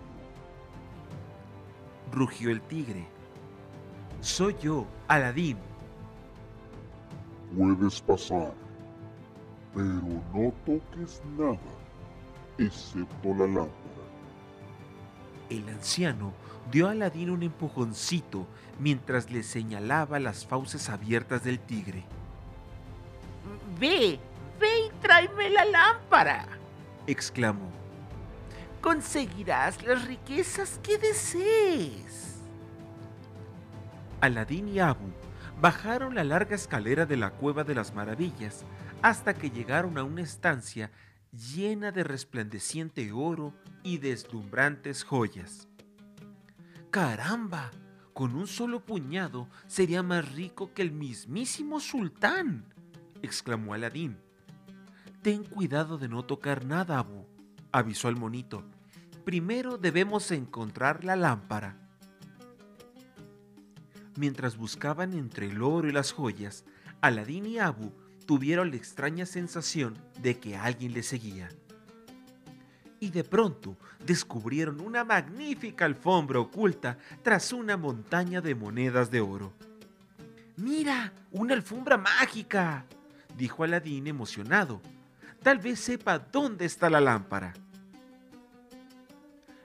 Rugió 2.11 2.51
el 2.51 2.61
tigre. 2.61 3.12
Soy 4.23 4.55
yo, 4.61 4.87
Aladín. 5.09 5.57
Puedes 7.57 7.99
pasar, 7.99 8.53
pero 9.75 9.85
no 9.85 10.53
toques 10.65 11.21
nada, 11.37 11.59
excepto 12.57 13.33
la 13.33 13.45
lámpara. 13.47 13.73
El 15.49 15.67
anciano 15.67 16.31
dio 16.71 16.87
a 16.87 16.91
Aladín 16.91 17.31
un 17.31 17.43
empujoncito 17.43 18.47
mientras 18.79 19.29
le 19.29 19.43
señalaba 19.43 20.21
las 20.21 20.45
fauces 20.45 20.89
abiertas 20.89 21.43
del 21.43 21.59
tigre. 21.59 22.05
Ve, 23.77 24.21
ve 24.57 24.85
y 24.87 24.89
tráeme 25.01 25.49
la 25.49 25.65
lámpara, 25.65 26.47
exclamó. 27.07 27.69
Conseguirás 28.81 29.83
las 29.83 30.07
riquezas 30.07 30.79
que 30.81 30.97
desees. 30.97 32.32
Aladín 34.23 34.69
y 34.69 34.79
Abu 34.79 35.11
bajaron 35.59 36.15
la 36.15 36.23
larga 36.23 36.55
escalera 36.55 37.05
de 37.05 37.17
la 37.17 37.31
cueva 37.31 37.65
de 37.65 37.75
las 37.75 37.93
maravillas 37.93 38.63
hasta 39.01 39.33
que 39.33 39.49
llegaron 39.49 39.97
a 39.97 40.05
una 40.05 40.21
estancia 40.21 40.91
llena 41.33 41.91
de 41.91 42.05
resplandeciente 42.05 43.11
oro 43.11 43.53
y 43.83 43.97
deslumbrantes 43.97 45.03
joyas. 45.03 45.67
¡Caramba! 46.89 47.71
Con 48.13 48.35
un 48.35 48.47
solo 48.47 48.85
puñado 48.85 49.49
sería 49.67 50.03
más 50.03 50.31
rico 50.31 50.73
que 50.73 50.83
el 50.83 50.93
mismísimo 50.93 51.81
sultán, 51.81 52.73
exclamó 53.21 53.73
Aladín. 53.73 54.19
Ten 55.21 55.43
cuidado 55.43 55.97
de 55.97 56.07
no 56.07 56.23
tocar 56.23 56.63
nada, 56.63 56.97
Abu, 56.97 57.25
avisó 57.73 58.07
el 58.07 58.15
monito. 58.15 58.63
Primero 59.25 59.77
debemos 59.77 60.31
encontrar 60.31 61.03
la 61.03 61.17
lámpara. 61.17 61.82
Mientras 64.15 64.57
buscaban 64.57 65.13
entre 65.13 65.47
el 65.47 65.61
oro 65.61 65.87
y 65.87 65.91
las 65.91 66.11
joyas, 66.11 66.65
Aladín 67.01 67.45
y 67.45 67.59
Abu 67.59 67.91
tuvieron 68.25 68.69
la 68.69 68.77
extraña 68.77 69.25
sensación 69.25 69.97
de 70.21 70.37
que 70.39 70.55
alguien 70.55 70.93
les 70.93 71.07
seguía. 71.07 71.49
Y 72.99 73.09
de 73.09 73.23
pronto 73.23 73.75
descubrieron 74.05 74.79
una 74.79 75.03
magnífica 75.03 75.85
alfombra 75.85 76.39
oculta 76.39 76.97
tras 77.21 77.51
una 77.51 77.75
montaña 77.75 78.39
de 78.39 78.55
monedas 78.55 79.11
de 79.11 79.19
oro. 79.19 79.53
¡Mira! 80.55 81.11
¡Una 81.31 81.55
alfombra 81.55 81.97
mágica! 81.97 82.85
dijo 83.35 83.63
Aladín 83.63 84.07
emocionado. 84.07 84.81
Tal 85.41 85.57
vez 85.57 85.79
sepa 85.79 86.19
dónde 86.19 86.65
está 86.65 86.89
la 86.89 87.01
lámpara. 87.01 87.53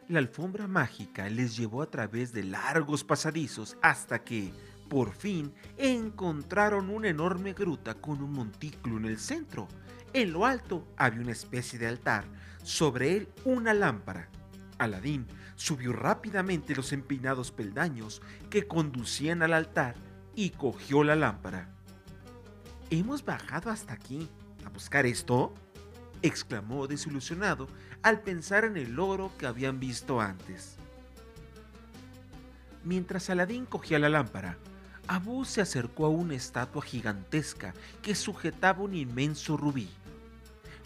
La 0.08 0.20
alfombra 0.20 0.66
mágica 0.66 1.28
les 1.28 1.54
llevó 1.54 1.82
a 1.82 1.90
través 1.90 2.32
de 2.32 2.42
largos 2.42 3.04
pasadizos 3.04 3.76
hasta 3.82 4.24
que, 4.24 4.54
por 4.88 5.12
fin, 5.12 5.52
encontraron 5.76 6.88
una 6.88 7.08
enorme 7.08 7.52
gruta 7.52 7.94
con 7.94 8.22
un 8.22 8.32
montículo 8.32 8.96
en 8.96 9.04
el 9.04 9.18
centro. 9.18 9.68
En 10.14 10.32
lo 10.32 10.46
alto 10.46 10.88
había 10.96 11.20
una 11.20 11.32
especie 11.32 11.78
de 11.78 11.88
altar, 11.88 12.24
sobre 12.62 13.18
él 13.18 13.28
una 13.44 13.74
lámpara. 13.74 14.30
Aladín 14.78 15.26
subió 15.56 15.92
rápidamente 15.92 16.74
los 16.74 16.94
empinados 16.94 17.52
peldaños 17.52 18.22
que 18.48 18.66
conducían 18.66 19.42
al 19.42 19.52
altar 19.52 19.94
y 20.34 20.50
cogió 20.50 21.04
la 21.04 21.16
lámpara. 21.16 21.68
¿Hemos 22.88 23.22
bajado 23.26 23.70
hasta 23.70 23.92
aquí 23.92 24.26
a 24.64 24.70
buscar 24.70 25.04
esto? 25.04 25.52
Exclamó 26.22 26.86
desilusionado 26.86 27.68
al 28.02 28.20
pensar 28.20 28.64
en 28.64 28.76
el 28.76 28.98
oro 28.98 29.32
que 29.38 29.46
habían 29.46 29.80
visto 29.80 30.20
antes. 30.20 30.76
Mientras 32.84 33.28
Aladín 33.30 33.66
cogía 33.66 33.98
la 33.98 34.08
lámpara, 34.08 34.56
Abu 35.06 35.44
se 35.44 35.60
acercó 35.60 36.06
a 36.06 36.10
una 36.10 36.34
estatua 36.34 36.82
gigantesca 36.82 37.74
que 38.02 38.14
sujetaba 38.14 38.82
un 38.82 38.94
inmenso 38.94 39.56
rubí. 39.56 39.88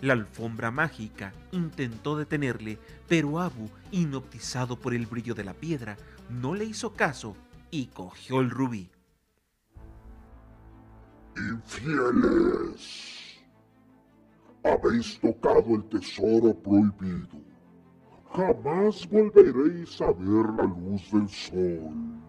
La 0.00 0.14
alfombra 0.14 0.70
mágica 0.70 1.32
intentó 1.52 2.16
detenerle, 2.16 2.78
pero 3.08 3.40
Abu, 3.40 3.68
hipnotizado 3.90 4.78
por 4.78 4.94
el 4.94 5.06
brillo 5.06 5.34
de 5.34 5.44
la 5.44 5.54
piedra, 5.54 5.96
no 6.28 6.54
le 6.54 6.64
hizo 6.64 6.94
caso 6.94 7.36
y 7.70 7.86
cogió 7.86 8.40
el 8.40 8.50
rubí. 8.50 8.90
¡Infieles! 11.36 13.11
Habéis 14.64 15.18
tocado 15.20 15.74
el 15.74 15.84
tesoro 15.84 16.54
prohibido. 16.54 17.40
Jamás 18.32 19.08
volveréis 19.10 20.00
a 20.00 20.12
ver 20.12 20.46
la 20.56 20.62
luz 20.62 21.10
del 21.10 21.28
sol. 21.28 22.22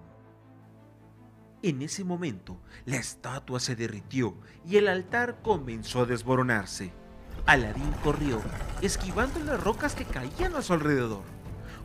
En 1.61 1.81
ese 1.81 2.03
momento, 2.03 2.59
la 2.85 2.97
estatua 2.97 3.59
se 3.59 3.75
derritió 3.75 4.35
y 4.65 4.77
el 4.77 4.87
altar 4.87 5.41
comenzó 5.41 6.01
a 6.01 6.05
desmoronarse. 6.05 6.91
Aladín 7.45 7.91
corrió, 8.03 8.41
esquivando 8.81 9.39
las 9.43 9.63
rocas 9.63 9.95
que 9.95 10.05
caían 10.05 10.55
a 10.55 10.61
su 10.61 10.73
alrededor. 10.73 11.23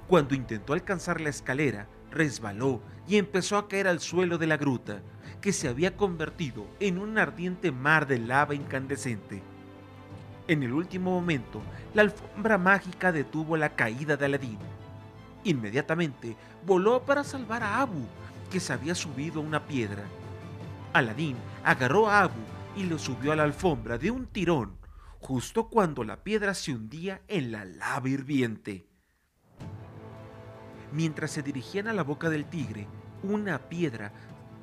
Cuando 0.08 0.34
intentó 0.34 0.72
alcanzar 0.72 1.20
la 1.20 1.28
escalera, 1.28 1.88
resbaló 2.10 2.80
y 3.06 3.18
empezó 3.18 3.56
a 3.56 3.68
caer 3.68 3.86
al 3.86 4.00
suelo 4.00 4.38
de 4.38 4.46
la 4.46 4.56
gruta, 4.56 5.02
que 5.40 5.52
se 5.52 5.68
había 5.68 5.96
convertido 5.96 6.66
en 6.80 6.98
un 6.98 7.18
ardiente 7.18 7.70
mar 7.70 8.06
de 8.06 8.18
lava 8.18 8.54
incandescente. 8.54 9.42
En 10.48 10.62
el 10.62 10.72
último 10.72 11.10
momento, 11.10 11.60
la 11.92 12.00
alfombra 12.00 12.56
mágica 12.56 13.12
detuvo 13.12 13.58
la 13.58 13.76
caída 13.76 14.16
de 14.16 14.24
Aladín. 14.24 14.58
Inmediatamente 15.44 16.36
voló 16.66 17.04
para 17.04 17.22
salvar 17.22 17.62
a 17.62 17.82
Abu, 17.82 18.06
que 18.50 18.58
se 18.58 18.72
había 18.72 18.94
subido 18.94 19.40
a 19.40 19.44
una 19.44 19.66
piedra. 19.66 20.04
Aladín 20.94 21.36
agarró 21.64 22.08
a 22.08 22.22
Abu 22.22 22.40
y 22.76 22.84
lo 22.84 22.98
subió 22.98 23.32
a 23.32 23.36
la 23.36 23.42
alfombra 23.42 23.98
de 23.98 24.10
un 24.10 24.26
tirón, 24.26 24.78
justo 25.20 25.68
cuando 25.68 26.02
la 26.02 26.24
piedra 26.24 26.54
se 26.54 26.72
hundía 26.72 27.20
en 27.28 27.52
la 27.52 27.66
lava 27.66 28.08
hirviente. 28.08 28.88
Mientras 30.92 31.30
se 31.30 31.42
dirigían 31.42 31.88
a 31.88 31.92
la 31.92 32.04
boca 32.04 32.30
del 32.30 32.46
tigre, 32.46 32.88
una 33.22 33.58
piedra 33.68 34.12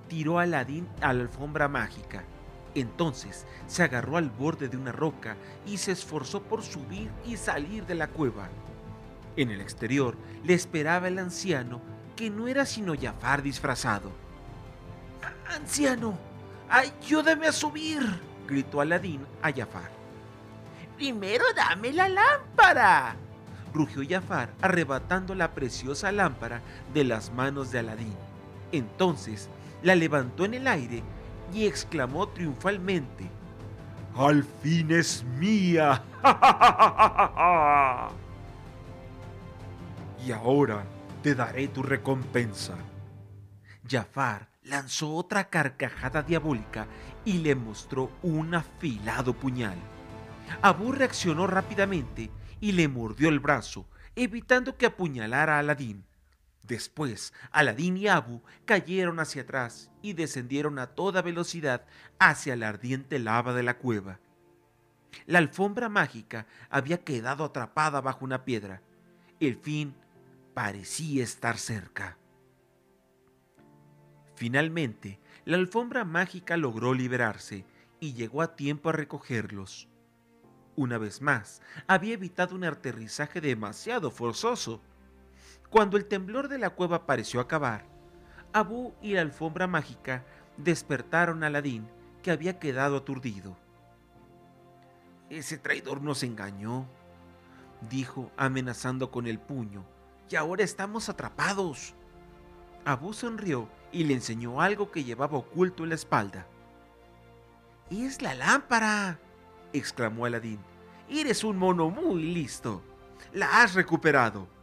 tiró 0.08 0.40
a 0.40 0.44
Aladín 0.44 0.88
a 1.02 1.14
la 1.14 1.22
alfombra 1.22 1.68
mágica. 1.68 2.24
Entonces 2.76 3.46
se 3.68 3.84
agarró 3.84 4.18
al 4.18 4.30
borde 4.30 4.68
de 4.68 4.78
una 4.78 4.92
roca 4.92 5.38
y 5.66 5.78
se 5.78 5.94
esforzó 5.94 6.44
por 6.44 6.62
subir 6.62 7.10
y 7.26 7.38
salir 7.38 7.86
de 7.86 7.96
la 7.96 8.08
cueva. 8.08 8.50
En 9.38 9.50
el 9.50 9.62
exterior 9.62 10.16
le 10.44 10.54
esperaba 10.54 11.08
el 11.08 11.18
anciano, 11.20 11.82
que 12.16 12.30
no 12.30 12.48
era 12.48 12.66
sino 12.66 12.94
Jafar 13.00 13.42
disfrazado. 13.42 14.12
¡Anciano! 15.48 16.18
¡Ayúdame 16.70 17.48
a 17.48 17.52
subir! 17.52 18.02
gritó 18.48 18.82
Aladín 18.82 19.26
a 19.42 19.52
Jafar. 19.52 19.90
Primero 20.98 21.44
dame 21.56 21.92
la 21.92 22.08
lámpara, 22.08 23.16
rugió 23.74 24.02
Jafar 24.08 24.50
arrebatando 24.62 25.36
la 25.36 25.52
preciosa 25.52 26.12
lámpara 26.12 26.62
de 26.94 27.04
las 27.04 27.32
manos 27.34 27.72
de 27.72 27.80
Aladín. 27.80 28.16
Entonces 28.72 29.50
la 29.84 29.96
levantó 29.96 30.46
en 30.46 30.54
el 30.54 30.68
aire 30.68 31.04
y 31.54 31.66
exclamó 31.66 32.28
triunfalmente, 32.30 33.30
¡Al 34.16 34.44
fin 34.44 34.92
es 34.92 35.24
mía! 35.24 36.02
y 40.26 40.32
ahora 40.32 40.86
te 41.22 41.36
daré 41.36 41.68
tu 41.68 41.84
recompensa. 41.84 42.76
Jafar 43.88 44.48
lanzó 44.64 45.14
otra 45.14 45.50
carcajada 45.50 46.24
diabólica 46.24 46.88
y 47.26 47.40
le 47.40 47.56
mostró 47.56 48.10
un 48.24 48.56
afilado 48.56 49.34
puñal. 49.34 49.78
Abu 50.62 50.94
reaccionó 50.94 51.46
rápidamente 51.46 52.32
y 52.62 52.72
le 52.72 52.88
mordió 52.88 53.28
el 53.28 53.42
brazo, 53.42 53.86
evitando 54.16 54.78
que 54.78 54.86
apuñalara 54.86 55.58
a 55.58 55.60
Aladín. 55.60 56.05
Después, 56.68 57.34
Aladín 57.52 57.98
y 57.98 58.08
Abu 58.08 58.42
cayeron 58.66 59.20
hacia 59.20 59.44
atrás 59.44 59.92
y 60.02 60.14
descendieron 60.14 60.80
a 60.80 60.88
toda 60.88 61.22
velocidad 61.22 61.86
hacia 62.18 62.56
la 62.56 62.70
ardiente 62.70 63.20
lava 63.20 63.54
de 63.54 63.64
la 63.64 63.78
cueva. 63.78 64.20
La 65.28 65.40
alfombra 65.40 65.90
mágica 65.90 66.48
había 66.70 67.04
quedado 67.04 67.44
atrapada 67.46 68.02
bajo 68.02 68.26
una 68.26 68.46
piedra. 68.46 68.82
El 69.40 69.58
fin 69.58 69.96
parecía 70.54 71.24
estar 71.24 71.58
cerca. 71.58 72.18
Finalmente, 74.36 75.20
la 75.46 75.58
alfombra 75.58 76.04
mágica 76.04 76.58
logró 76.58 76.94
liberarse 76.94 77.66
y 78.00 78.14
llegó 78.14 78.42
a 78.42 78.56
tiempo 78.56 78.90
a 78.90 78.94
recogerlos. 78.94 79.88
Una 80.76 80.98
vez 80.98 81.22
más, 81.22 81.62
había 81.88 82.16
evitado 82.16 82.56
un 82.56 82.66
aterrizaje 82.66 83.40
demasiado 83.40 84.12
forzoso. 84.12 84.82
Cuando 85.76 85.98
el 85.98 86.06
temblor 86.06 86.48
de 86.48 86.58
la 86.58 86.70
cueva 86.70 87.06
pareció 87.06 87.42
acabar, 87.42 87.84
Abu 88.54 88.94
y 89.02 89.12
la 89.12 89.20
alfombra 89.20 89.68
mágica 89.68 90.24
despertaron 90.56 91.44
a 91.44 91.48
Aladín, 91.48 91.86
que 92.24 92.32
había 92.32 92.60
quedado 92.60 92.96
aturdido. 92.96 93.58
Ese 95.30 95.58
traidor 95.58 96.02
nos 96.02 96.24
engañó, 96.24 96.86
dijo 97.90 98.32
amenazando 98.38 99.12
con 99.12 99.28
el 99.28 99.38
puño, 99.38 99.84
y 100.30 100.38
ahora 100.38 100.64
estamos 100.64 101.10
atrapados. 101.10 101.94
Abu 102.86 103.12
sonrió 103.12 103.68
y 103.92 104.06
le 104.06 104.14
enseñó 104.14 104.62
algo 104.62 104.92
que 104.92 105.04
llevaba 105.04 105.38
oculto 105.38 105.84
en 105.84 105.90
la 105.90 105.96
espalda. 105.96 106.48
¡Es 107.90 108.22
la 108.22 108.34
lámpara! 108.34 109.20
exclamó 109.74 110.24
Aladín. 110.24 110.60
Eres 111.10 111.44
un 111.44 111.58
mono 111.58 111.90
muy 111.90 112.24
listo. 112.34 112.82
La 113.34 113.62
has 113.62 113.74
recuperado. 113.74 114.55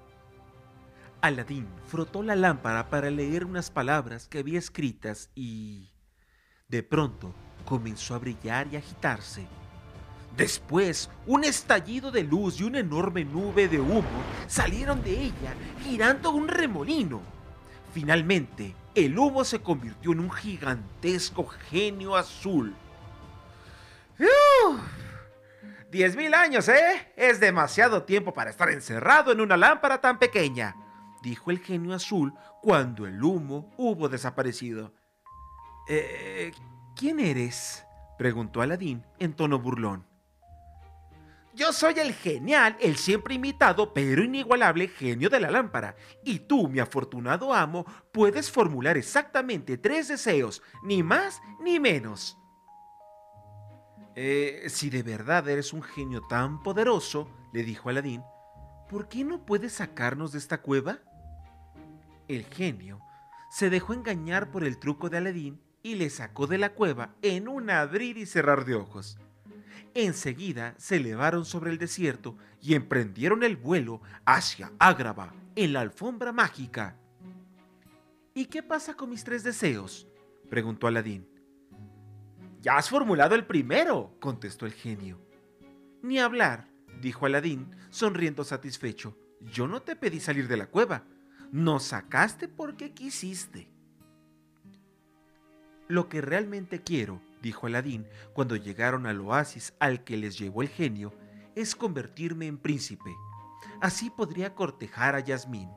Aladín 1.22 1.68
frotó 1.87 2.22
la 2.24 2.35
lámpara 2.35 2.90
para 2.90 3.08
leer 3.08 3.44
unas 3.44 3.70
palabras 3.70 4.28
que 4.28 4.40
había 4.40 4.58
escritas 4.58 5.30
y... 5.35 5.88
De 6.68 6.82
pronto 6.82 7.32
comenzó 7.64 8.14
a 8.14 8.18
brillar 8.18 8.66
y 8.72 8.76
agitarse. 8.76 9.46
Después, 10.37 11.11
un 11.26 11.44
estallido 11.44 12.11
de 12.11 12.24
luz 12.24 12.61
y 12.61 12.64
una 12.64 12.80
enorme 12.80 13.24
nube 13.24 13.68
de 13.68 13.78
humo 13.78 14.22
salieron 14.46 15.02
de 15.02 15.12
ella, 15.12 15.54
girando 15.82 16.30
un 16.30 16.48
remolino. 16.48 17.20
Finalmente, 17.92 18.74
el 18.94 19.16
humo 19.18 19.44
se 19.44 19.61
convirtió 19.61 20.12
en 20.12 20.20
un 20.20 20.30
gigantesco 20.30 21.46
genio 21.46 22.16
azul. 22.16 22.74
Diez 25.90 26.16
mil 26.16 26.32
años, 26.32 26.68
¿eh? 26.68 27.12
Es 27.16 27.38
demasiado 27.38 28.04
tiempo 28.04 28.32
para 28.32 28.50
estar 28.50 28.70
encerrado 28.70 29.30
en 29.30 29.40
una 29.42 29.58
lámpara 29.58 30.00
tan 30.00 30.18
pequeña, 30.18 30.74
dijo 31.22 31.50
el 31.50 31.61
genio 31.61 31.94
azul 31.94 32.35
cuando 32.61 33.06
el 33.06 33.22
humo 33.22 33.70
hubo 33.76 34.08
desaparecido. 34.08 34.94
Eh, 35.88 36.52
¿Quién 36.96 37.20
eres? 37.20 37.85
preguntó 38.18 38.61
Aladín 38.61 39.04
en 39.18 39.35
tono 39.35 39.58
burlón. 39.58 40.06
Yo 41.54 41.72
soy 41.72 41.98
el 41.98 42.14
genial, 42.14 42.76
el 42.80 42.96
siempre 42.96 43.35
imitado, 43.35 43.92
pero 43.92 44.24
inigualable 44.24 44.88
genio 44.88 45.28
de 45.28 45.38
la 45.38 45.50
lámpara. 45.50 45.96
Y 46.24 46.40
tú, 46.40 46.66
mi 46.66 46.78
afortunado 46.78 47.52
amo, 47.52 47.85
puedes 48.11 48.50
formular 48.50 48.96
exactamente 48.96 49.76
tres 49.76 50.08
deseos, 50.08 50.62
ni 50.82 51.02
más 51.02 51.42
ni 51.61 51.78
menos. 51.78 52.38
Eh, 54.14 54.64
si 54.68 54.88
de 54.88 55.02
verdad 55.02 55.46
eres 55.48 55.74
un 55.74 55.82
genio 55.82 56.22
tan 56.22 56.62
poderoso, 56.62 57.28
le 57.52 57.62
dijo 57.64 57.90
Aladín, 57.90 58.22
¿por 58.88 59.08
qué 59.08 59.22
no 59.24 59.44
puedes 59.44 59.74
sacarnos 59.74 60.32
de 60.32 60.38
esta 60.38 60.62
cueva? 60.62 61.00
El 62.33 62.47
genio 62.47 63.03
se 63.51 63.68
dejó 63.68 63.92
engañar 63.92 64.51
por 64.51 64.64
el 64.64 64.79
truco 64.79 65.11
de 65.11 65.18
Aladín 65.18 65.61
y 65.83 65.97
le 65.97 66.09
sacó 66.09 66.47
de 66.47 66.57
la 66.57 66.73
cueva 66.73 67.14
en 67.21 67.47
un 67.47 67.68
abrir 67.68 68.16
y 68.16 68.25
cerrar 68.25 68.64
de 68.64 68.75
ojos. 68.75 69.18
Enseguida 69.92 70.75
se 70.79 70.97
elevaron 70.97 71.45
sobre 71.45 71.71
el 71.71 71.77
desierto 71.77 72.38
y 72.62 72.73
emprendieron 72.73 73.42
el 73.42 73.59
vuelo 73.59 74.01
hacia 74.25 74.73
Ágrava, 74.79 75.35
en 75.57 75.75
la 75.75 75.81
alfombra 75.81 76.33
mágica. 76.33 76.97
¿Y 78.33 78.47
qué 78.47 78.62
pasa 78.62 78.95
con 78.95 79.11
mis 79.11 79.25
tres 79.25 79.45
deseos? 79.45 80.09
preguntó 80.49 80.87
Aladín. 80.87 81.29
Ya 82.62 82.79
has 82.79 82.88
formulado 82.88 83.35
el 83.35 83.45
primero, 83.45 84.16
contestó 84.21 84.64
el 84.64 84.73
genio. 84.73 85.21
Ni 86.01 86.18
hablar, 86.18 86.66
dijo 87.03 87.27
Aladín, 87.27 87.77
sonriendo 87.90 88.42
satisfecho. 88.42 89.18
Yo 89.42 89.68
no 89.68 89.83
te 89.83 89.97
pedí 89.97 90.18
salir 90.18 90.49
de 90.49 90.57
la 90.57 90.68
cueva. 90.68 91.05
Nos 91.52 91.82
sacaste 91.82 92.48
porque 92.48 92.94
quisiste. 92.94 93.68
Lo 95.86 96.08
que 96.08 96.22
realmente 96.22 96.82
quiero, 96.82 97.20
dijo 97.42 97.66
Aladín 97.66 98.06
cuando 98.32 98.56
llegaron 98.56 99.04
al 99.04 99.20
oasis 99.20 99.74
al 99.78 100.02
que 100.02 100.16
les 100.16 100.38
llevó 100.38 100.62
el 100.62 100.70
genio, 100.70 101.12
es 101.54 101.76
convertirme 101.76 102.46
en 102.46 102.56
príncipe. 102.56 103.14
Así 103.82 104.08
podría 104.08 104.54
cortejar 104.54 105.14
a 105.14 105.20
Yasmín. 105.20 105.68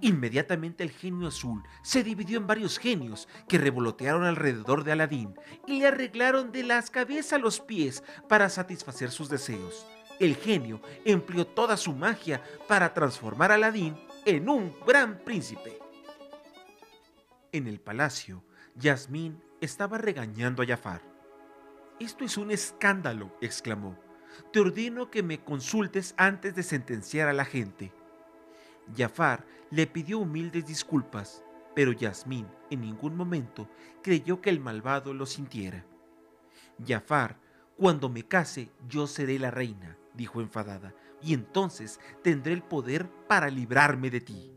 Inmediatamente 0.00 0.82
el 0.82 0.92
genio 0.92 1.28
azul 1.28 1.62
se 1.82 2.02
dividió 2.02 2.38
en 2.38 2.46
varios 2.46 2.78
genios 2.78 3.28
que 3.48 3.58
revolotearon 3.58 4.24
alrededor 4.24 4.82
de 4.82 4.92
Aladín 4.92 5.34
y 5.66 5.80
le 5.80 5.88
arreglaron 5.88 6.52
de 6.52 6.62
las 6.62 6.88
cabezas 6.88 7.34
a 7.34 7.38
los 7.38 7.60
pies 7.60 8.02
para 8.30 8.48
satisfacer 8.48 9.10
sus 9.10 9.28
deseos. 9.28 9.86
El 10.18 10.36
genio 10.36 10.80
empleó 11.04 11.46
toda 11.46 11.76
su 11.76 11.92
magia 11.92 12.42
para 12.66 12.94
transformar 12.94 13.52
a 13.52 13.56
Aladín 13.56 13.94
en 14.28 14.46
un 14.50 14.74
gran 14.86 15.24
príncipe. 15.24 15.78
En 17.50 17.66
el 17.66 17.80
palacio, 17.80 18.44
Yasmín 18.74 19.42
estaba 19.62 19.96
regañando 19.96 20.62
a 20.62 20.66
Jafar. 20.66 21.00
Esto 21.98 22.26
es 22.26 22.36
un 22.36 22.50
escándalo, 22.50 23.34
exclamó. 23.40 23.98
Te 24.52 24.60
ordeno 24.60 25.10
que 25.10 25.22
me 25.22 25.42
consultes 25.42 26.14
antes 26.18 26.54
de 26.54 26.62
sentenciar 26.62 27.26
a 27.30 27.32
la 27.32 27.46
gente. 27.46 27.90
Jafar 28.94 29.46
le 29.70 29.86
pidió 29.86 30.18
humildes 30.18 30.66
disculpas, 30.66 31.42
pero 31.74 31.92
Yasmín 31.92 32.46
en 32.68 32.82
ningún 32.82 33.16
momento 33.16 33.66
creyó 34.02 34.42
que 34.42 34.50
el 34.50 34.60
malvado 34.60 35.14
lo 35.14 35.24
sintiera. 35.24 35.86
Jafar, 36.86 37.38
cuando 37.78 38.10
me 38.10 38.24
case, 38.24 38.70
yo 38.90 39.06
seré 39.06 39.38
la 39.38 39.50
reina, 39.50 39.96
dijo 40.12 40.42
enfadada, 40.42 40.94
y 41.22 41.34
entonces 41.34 42.00
tendré 42.22 42.52
el 42.52 42.62
poder 42.62 43.10
para 43.28 43.48
librarme 43.48 44.10
de 44.10 44.20
ti. 44.20 44.52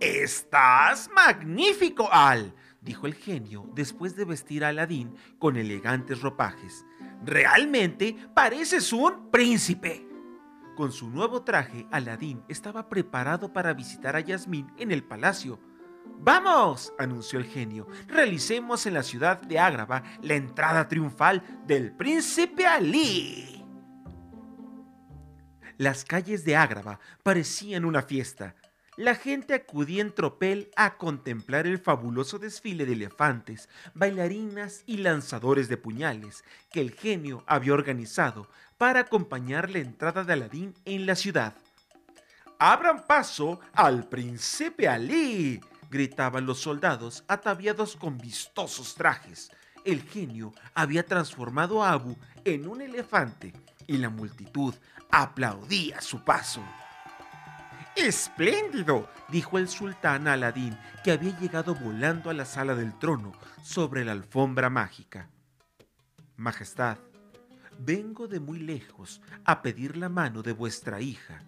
Estás 0.00 1.10
magnífico, 1.12 2.08
Al, 2.12 2.54
dijo 2.80 3.06
el 3.06 3.14
genio 3.14 3.68
después 3.74 4.14
de 4.14 4.24
vestir 4.24 4.64
a 4.64 4.68
Aladín 4.68 5.14
con 5.38 5.56
elegantes 5.56 6.20
ropajes. 6.20 6.84
Realmente 7.24 8.16
pareces 8.34 8.92
un 8.92 9.30
príncipe. 9.30 10.06
Con 10.76 10.92
su 10.92 11.10
nuevo 11.10 11.42
traje, 11.42 11.88
Aladín 11.90 12.44
estaba 12.46 12.88
preparado 12.88 13.52
para 13.52 13.74
visitar 13.74 14.14
a 14.14 14.20
Yasmín 14.20 14.72
en 14.78 14.92
el 14.92 15.02
palacio. 15.02 15.58
¡Vamos! 16.20 16.92
anunció 16.98 17.40
el 17.40 17.46
genio. 17.46 17.88
Realicemos 18.06 18.86
en 18.86 18.94
la 18.94 19.02
ciudad 19.02 19.42
de 19.42 19.58
Ágrava 19.58 20.04
la 20.22 20.34
entrada 20.34 20.86
triunfal 20.86 21.42
del 21.66 21.92
príncipe 21.92 22.66
Alí. 22.66 23.57
Las 25.78 26.04
calles 26.04 26.44
de 26.44 26.56
Ágrava 26.56 26.98
parecían 27.22 27.84
una 27.84 28.02
fiesta. 28.02 28.56
La 28.96 29.14
gente 29.14 29.54
acudía 29.54 30.02
en 30.02 30.12
tropel 30.12 30.72
a 30.74 30.96
contemplar 30.96 31.68
el 31.68 31.78
fabuloso 31.78 32.40
desfile 32.40 32.84
de 32.84 32.94
elefantes, 32.94 33.68
bailarinas 33.94 34.82
y 34.86 34.96
lanzadores 34.96 35.68
de 35.68 35.76
puñales 35.76 36.42
que 36.72 36.80
el 36.80 36.90
genio 36.90 37.44
había 37.46 37.74
organizado 37.74 38.50
para 38.76 38.98
acompañar 38.98 39.70
la 39.70 39.78
entrada 39.78 40.24
de 40.24 40.32
Aladín 40.32 40.74
en 40.84 41.06
la 41.06 41.14
ciudad. 41.14 41.54
¡Abran 42.58 43.06
paso 43.06 43.60
al 43.72 44.08
príncipe 44.08 44.88
Alí! 44.88 45.60
gritaban 45.90 46.44
los 46.44 46.58
soldados 46.58 47.22
ataviados 47.28 47.94
con 47.94 48.18
vistosos 48.18 48.96
trajes. 48.96 49.52
El 49.88 50.02
genio 50.02 50.52
había 50.74 51.02
transformado 51.02 51.82
a 51.82 51.92
Abu 51.92 52.14
en 52.44 52.68
un 52.68 52.82
elefante 52.82 53.54
y 53.86 53.96
la 53.96 54.10
multitud 54.10 54.74
aplaudía 55.10 56.02
su 56.02 56.22
paso. 56.22 56.62
¡Espléndido! 57.96 59.08
dijo 59.30 59.56
el 59.56 59.66
sultán 59.66 60.28
Aladín, 60.28 60.76
que 61.02 61.12
había 61.12 61.38
llegado 61.38 61.74
volando 61.74 62.28
a 62.28 62.34
la 62.34 62.44
sala 62.44 62.74
del 62.74 62.98
trono 62.98 63.32
sobre 63.62 64.04
la 64.04 64.12
alfombra 64.12 64.68
mágica. 64.68 65.30
Majestad, 66.36 66.98
vengo 67.78 68.28
de 68.28 68.40
muy 68.40 68.58
lejos 68.58 69.22
a 69.46 69.62
pedir 69.62 69.96
la 69.96 70.10
mano 70.10 70.42
de 70.42 70.52
vuestra 70.52 71.00
hija, 71.00 71.44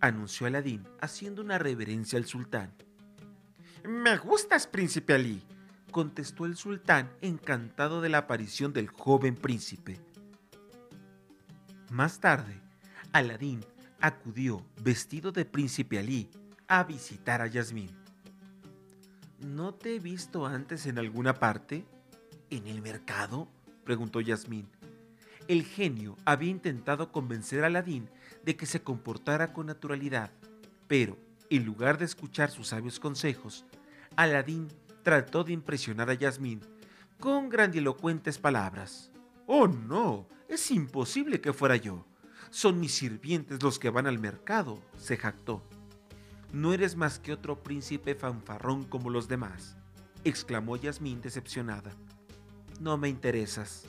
anunció 0.00 0.46
Aladín 0.46 0.88
haciendo 1.02 1.42
una 1.42 1.58
reverencia 1.58 2.18
al 2.18 2.24
sultán. 2.24 2.72
Me 3.84 4.16
gustas, 4.16 4.66
príncipe 4.66 5.12
Alí, 5.12 5.42
contestó 5.90 6.46
el 6.46 6.56
sultán 6.56 7.10
encantado 7.20 8.00
de 8.00 8.08
la 8.08 8.18
aparición 8.18 8.72
del 8.72 8.88
joven 8.88 9.36
príncipe. 9.36 10.00
Más 11.90 12.20
tarde, 12.20 12.60
Aladín 13.12 13.64
acudió 14.00 14.64
vestido 14.82 15.32
de 15.32 15.44
príncipe 15.44 15.98
Alí 15.98 16.30
a 16.68 16.84
visitar 16.84 17.42
a 17.42 17.46
Yasmín. 17.46 17.90
¿No 19.40 19.74
te 19.74 19.96
he 19.96 19.98
visto 19.98 20.46
antes 20.46 20.86
en 20.86 20.98
alguna 20.98 21.34
parte? 21.34 21.84
¿En 22.50 22.66
el 22.66 22.82
mercado? 22.82 23.48
preguntó 23.84 24.20
Yasmín. 24.20 24.68
El 25.48 25.64
genio 25.64 26.16
había 26.24 26.50
intentado 26.50 27.10
convencer 27.10 27.64
a 27.64 27.66
Aladín 27.66 28.08
de 28.44 28.56
que 28.56 28.66
se 28.66 28.82
comportara 28.82 29.52
con 29.52 29.66
naturalidad, 29.66 30.30
pero, 30.86 31.18
en 31.48 31.64
lugar 31.64 31.98
de 31.98 32.04
escuchar 32.04 32.50
sus 32.50 32.68
sabios 32.68 33.00
consejos, 33.00 33.64
Aladín 34.14 34.68
trató 35.02 35.44
de 35.44 35.52
impresionar 35.52 36.10
a 36.10 36.14
Yasmín 36.14 36.60
con 37.18 37.48
grandilocuentes 37.48 38.38
palabras. 38.38 39.10
Oh, 39.46 39.66
no, 39.66 40.26
es 40.48 40.70
imposible 40.70 41.40
que 41.40 41.52
fuera 41.52 41.76
yo. 41.76 42.06
Son 42.50 42.80
mis 42.80 42.92
sirvientes 42.94 43.62
los 43.62 43.78
que 43.78 43.90
van 43.90 44.06
al 44.06 44.18
mercado, 44.18 44.80
se 44.98 45.16
jactó. 45.16 45.62
No 46.52 46.72
eres 46.72 46.96
más 46.96 47.18
que 47.18 47.32
otro 47.32 47.62
príncipe 47.62 48.14
fanfarrón 48.14 48.84
como 48.84 49.10
los 49.10 49.28
demás, 49.28 49.76
exclamó 50.24 50.76
Yasmín 50.76 51.20
decepcionada. 51.20 51.92
No 52.80 52.96
me 52.96 53.08
interesas. 53.08 53.86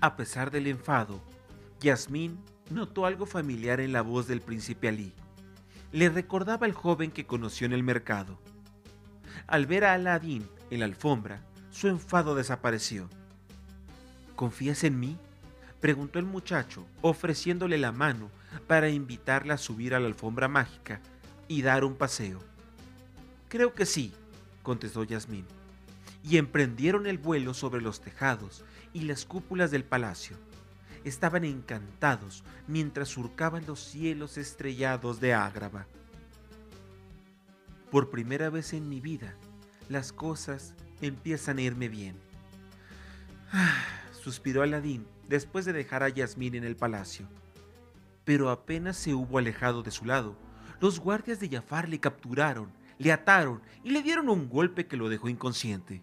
A 0.00 0.16
pesar 0.16 0.50
del 0.50 0.66
enfado, 0.66 1.20
Yasmín 1.80 2.38
notó 2.70 3.06
algo 3.06 3.24
familiar 3.24 3.80
en 3.80 3.92
la 3.92 4.02
voz 4.02 4.26
del 4.26 4.40
príncipe 4.40 4.88
Alí. 4.88 5.14
Le 5.90 6.10
recordaba 6.10 6.66
al 6.66 6.72
joven 6.72 7.10
que 7.10 7.26
conoció 7.26 7.64
en 7.64 7.72
el 7.72 7.82
mercado. 7.82 8.38
Al 9.48 9.64
ver 9.64 9.86
a 9.86 9.94
Aladín 9.94 10.46
en 10.70 10.80
la 10.80 10.84
alfombra, 10.84 11.40
su 11.70 11.88
enfado 11.88 12.34
desapareció. 12.34 13.08
¿Confías 14.36 14.84
en 14.84 15.00
mí? 15.00 15.16
preguntó 15.80 16.18
el 16.18 16.26
muchacho, 16.26 16.84
ofreciéndole 17.00 17.78
la 17.78 17.90
mano 17.90 18.30
para 18.66 18.90
invitarla 18.90 19.54
a 19.54 19.58
subir 19.58 19.94
a 19.94 20.00
la 20.00 20.06
alfombra 20.06 20.48
mágica 20.48 21.00
y 21.48 21.62
dar 21.62 21.86
un 21.86 21.94
paseo. 21.94 22.40
Creo 23.48 23.72
que 23.72 23.86
sí, 23.86 24.12
contestó 24.62 25.02
Yasmín, 25.02 25.46
y 26.22 26.36
emprendieron 26.36 27.06
el 27.06 27.16
vuelo 27.16 27.54
sobre 27.54 27.80
los 27.80 28.02
tejados 28.02 28.66
y 28.92 29.04
las 29.04 29.24
cúpulas 29.24 29.70
del 29.70 29.82
palacio. 29.82 30.36
Estaban 31.04 31.46
encantados 31.46 32.44
mientras 32.66 33.08
surcaban 33.08 33.64
los 33.66 33.80
cielos 33.80 34.36
estrellados 34.36 35.20
de 35.20 35.32
Ágrava. 35.32 35.86
Por 37.90 38.10
primera 38.10 38.50
vez 38.50 38.74
en 38.74 38.86
mi 38.88 39.00
vida, 39.00 39.34
las 39.88 40.12
cosas 40.12 40.74
empiezan 41.00 41.56
a 41.56 41.62
irme 41.62 41.88
bien. 41.88 42.16
suspiró 44.12 44.62
Aladín 44.62 45.06
después 45.26 45.64
de 45.64 45.72
dejar 45.72 46.02
a 46.02 46.10
Yasmín 46.10 46.54
en 46.54 46.64
el 46.64 46.76
palacio. 46.76 47.26
Pero 48.24 48.50
apenas 48.50 48.98
se 48.98 49.14
hubo 49.14 49.38
alejado 49.38 49.82
de 49.82 49.90
su 49.90 50.04
lado, 50.04 50.36
los 50.80 51.00
guardias 51.00 51.40
de 51.40 51.48
Jafar 51.48 51.88
le 51.88 51.98
capturaron, 51.98 52.70
le 52.98 53.10
ataron 53.10 53.62
y 53.82 53.90
le 53.90 54.02
dieron 54.02 54.28
un 54.28 54.50
golpe 54.50 54.86
que 54.86 54.98
lo 54.98 55.08
dejó 55.08 55.30
inconsciente. 55.30 56.02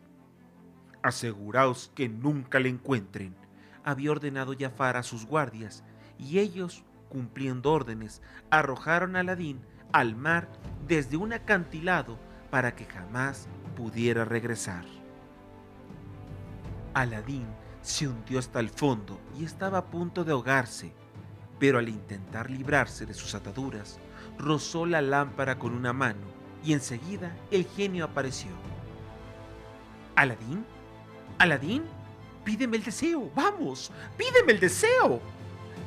Aseguraos 1.04 1.92
que 1.94 2.10
nunca 2.10 2.60
le 2.60 2.70
encuentren, 2.70 3.36
había 3.84 4.10
ordenado 4.10 4.56
Jafar 4.60 4.98
a 4.98 5.04
sus 5.04 5.28
guardias, 5.28 5.84
y 6.18 6.40
ellos, 6.40 6.84
cumpliendo 7.10 7.72
órdenes, 7.72 8.24
arrojaron 8.50 9.16
a 9.16 9.20
Aladín 9.20 9.60
al 9.92 10.16
mar 10.16 10.48
desde 10.88 11.18
un 11.18 11.34
acantilado 11.34 12.18
para 12.50 12.76
que 12.76 12.86
jamás 12.86 13.48
pudiera 13.76 14.26
regresar. 14.26 14.86
Aladín 16.94 17.46
se 17.82 18.08
hundió 18.08 18.40
hasta 18.40 18.60
el 18.60 18.70
fondo 18.70 19.20
y 19.38 19.44
estaba 19.44 19.80
a 19.80 19.86
punto 19.86 20.24
de 20.24 20.32
ahogarse, 20.32 20.94
pero 21.60 21.78
al 21.78 21.90
intentar 21.90 22.50
librarse 22.50 23.06
de 23.06 23.14
sus 23.14 23.36
ataduras, 23.36 24.00
rozó 24.38 24.86
la 24.86 25.02
lámpara 25.02 25.60
con 25.60 25.74
una 25.74 25.94
mano 25.94 26.26
y 26.64 26.74
enseguida 26.74 27.36
el 27.52 27.66
genio 27.66 28.06
apareció. 28.06 28.52
¿Aladín? 30.16 30.66
¿Aladín? 31.38 31.84
Pídeme 32.44 32.78
el 32.78 32.84
deseo, 32.84 33.32
vamos, 33.36 33.92
pídeme 34.18 34.54
el 34.54 34.60
deseo. 34.60 35.20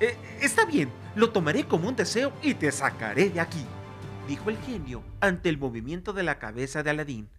Eh, 0.00 0.16
está 0.40 0.64
bien, 0.64 0.90
lo 1.14 1.30
tomaré 1.30 1.64
como 1.66 1.88
un 1.88 1.96
deseo 1.96 2.32
y 2.42 2.54
te 2.54 2.70
sacaré 2.70 3.30
de 3.30 3.40
aquí, 3.40 3.64
dijo 4.28 4.50
el 4.50 4.58
genio 4.58 5.02
ante 5.20 5.48
el 5.48 5.56
movimiento 5.58 6.12
de 6.12 6.22
la 6.22 6.38
cabeza 6.38 6.82
de 6.82 6.90
Aladín. 6.90 7.30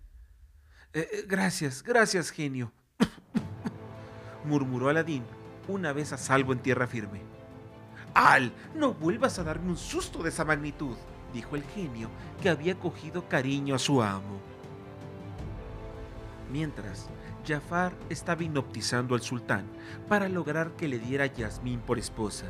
Eh, 0.92 1.08
eh, 1.12 1.26
gracias, 1.28 1.84
gracias, 1.84 2.32
genio, 2.32 2.74
murmuró 4.44 4.90
Aladín 4.90 5.24
una 5.68 5.94
vez 5.94 6.12
a 6.14 6.18
salvo 6.18 6.52
en 6.52 6.60
tierra 6.60 6.88
firme. 6.88 7.22
Al, 8.16 8.52
no 8.74 8.96
vuelvas 8.96 9.38
a 9.38 9.44
darme 9.44 9.70
un 9.70 9.78
susto 9.78 10.24
de 10.24 10.30
esa 10.30 10.44
magnitud, 10.44 10.98
dijo 11.32 11.56
el 11.56 11.64
genio 11.64 12.10
que 12.42 12.50
había 12.50 12.74
cogido 12.74 13.30
cariño 13.30 13.76
a 13.76 13.80
su 13.80 14.02
amo. 14.02 14.42
Mientras, 16.52 17.08
Jafar 17.48 17.94
estaba 18.10 18.42
hipnotizando 18.42 19.14
al 19.14 19.22
sultán 19.22 19.66
para 20.08 20.28
lograr 20.28 20.72
que 20.72 20.88
le 20.88 20.98
diera 20.98 21.26
a 21.26 21.28
Yasmín 21.28 21.82
por 21.82 22.00
esposa 22.00 22.48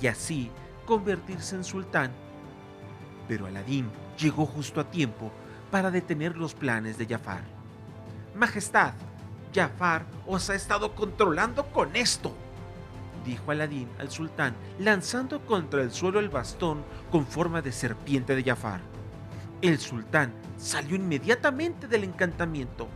y 0.00 0.06
así 0.06 0.52
convertirse 0.86 1.56
en 1.56 1.64
sultán. 1.64 2.12
Pero 3.32 3.46
Aladín 3.46 3.90
llegó 4.18 4.44
justo 4.44 4.78
a 4.78 4.90
tiempo 4.90 5.32
para 5.70 5.90
detener 5.90 6.36
los 6.36 6.52
planes 6.52 6.98
de 6.98 7.06
Jafar. 7.06 7.40
Majestad, 8.34 8.92
Jafar 9.54 10.04
os 10.26 10.50
ha 10.50 10.54
estado 10.54 10.94
controlando 10.94 11.64
con 11.72 11.96
esto, 11.96 12.34
dijo 13.24 13.50
Aladín 13.50 13.88
al 13.98 14.10
sultán, 14.10 14.54
lanzando 14.78 15.46
contra 15.46 15.80
el 15.80 15.92
suelo 15.92 16.20
el 16.20 16.28
bastón 16.28 16.84
con 17.10 17.26
forma 17.26 17.62
de 17.62 17.72
serpiente 17.72 18.36
de 18.36 18.44
Jafar. 18.44 18.82
El 19.62 19.78
sultán 19.78 20.34
salió 20.58 20.94
inmediatamente 20.94 21.88
del 21.88 22.04
encantamiento. 22.04 22.86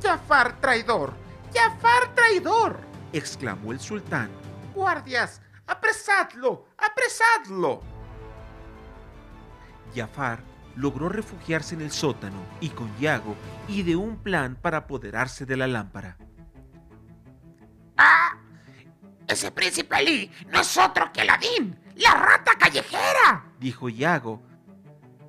¡Jafar 0.00 0.60
traidor! 0.60 1.12
¡Jafar 1.52 2.14
traidor! 2.14 2.78
exclamó 3.12 3.72
el 3.72 3.80
sultán. 3.80 4.30
¡Guardias! 4.76 5.42
¡Apresadlo! 5.66 6.66
¡Apresadlo! 6.78 7.91
Jafar 9.94 10.42
logró 10.76 11.08
refugiarse 11.08 11.74
en 11.74 11.82
el 11.82 11.90
sótano 11.90 12.40
y 12.60 12.70
con 12.70 12.94
Yago 12.98 13.36
ideó 13.68 14.00
un 14.00 14.16
plan 14.16 14.56
para 14.56 14.78
apoderarse 14.78 15.46
de 15.46 15.56
la 15.56 15.66
lámpara. 15.66 16.16
¡Ah! 17.96 18.38
Ese 19.28 19.50
príncipe 19.50 19.94
Ali 19.94 20.30
no 20.50 20.60
es 20.60 20.76
otro 20.76 21.12
que 21.12 21.22
Aladín, 21.22 21.78
la 21.96 22.14
rata 22.14 22.52
callejera, 22.58 23.44
dijo 23.58 23.88
Yago. 23.88 24.42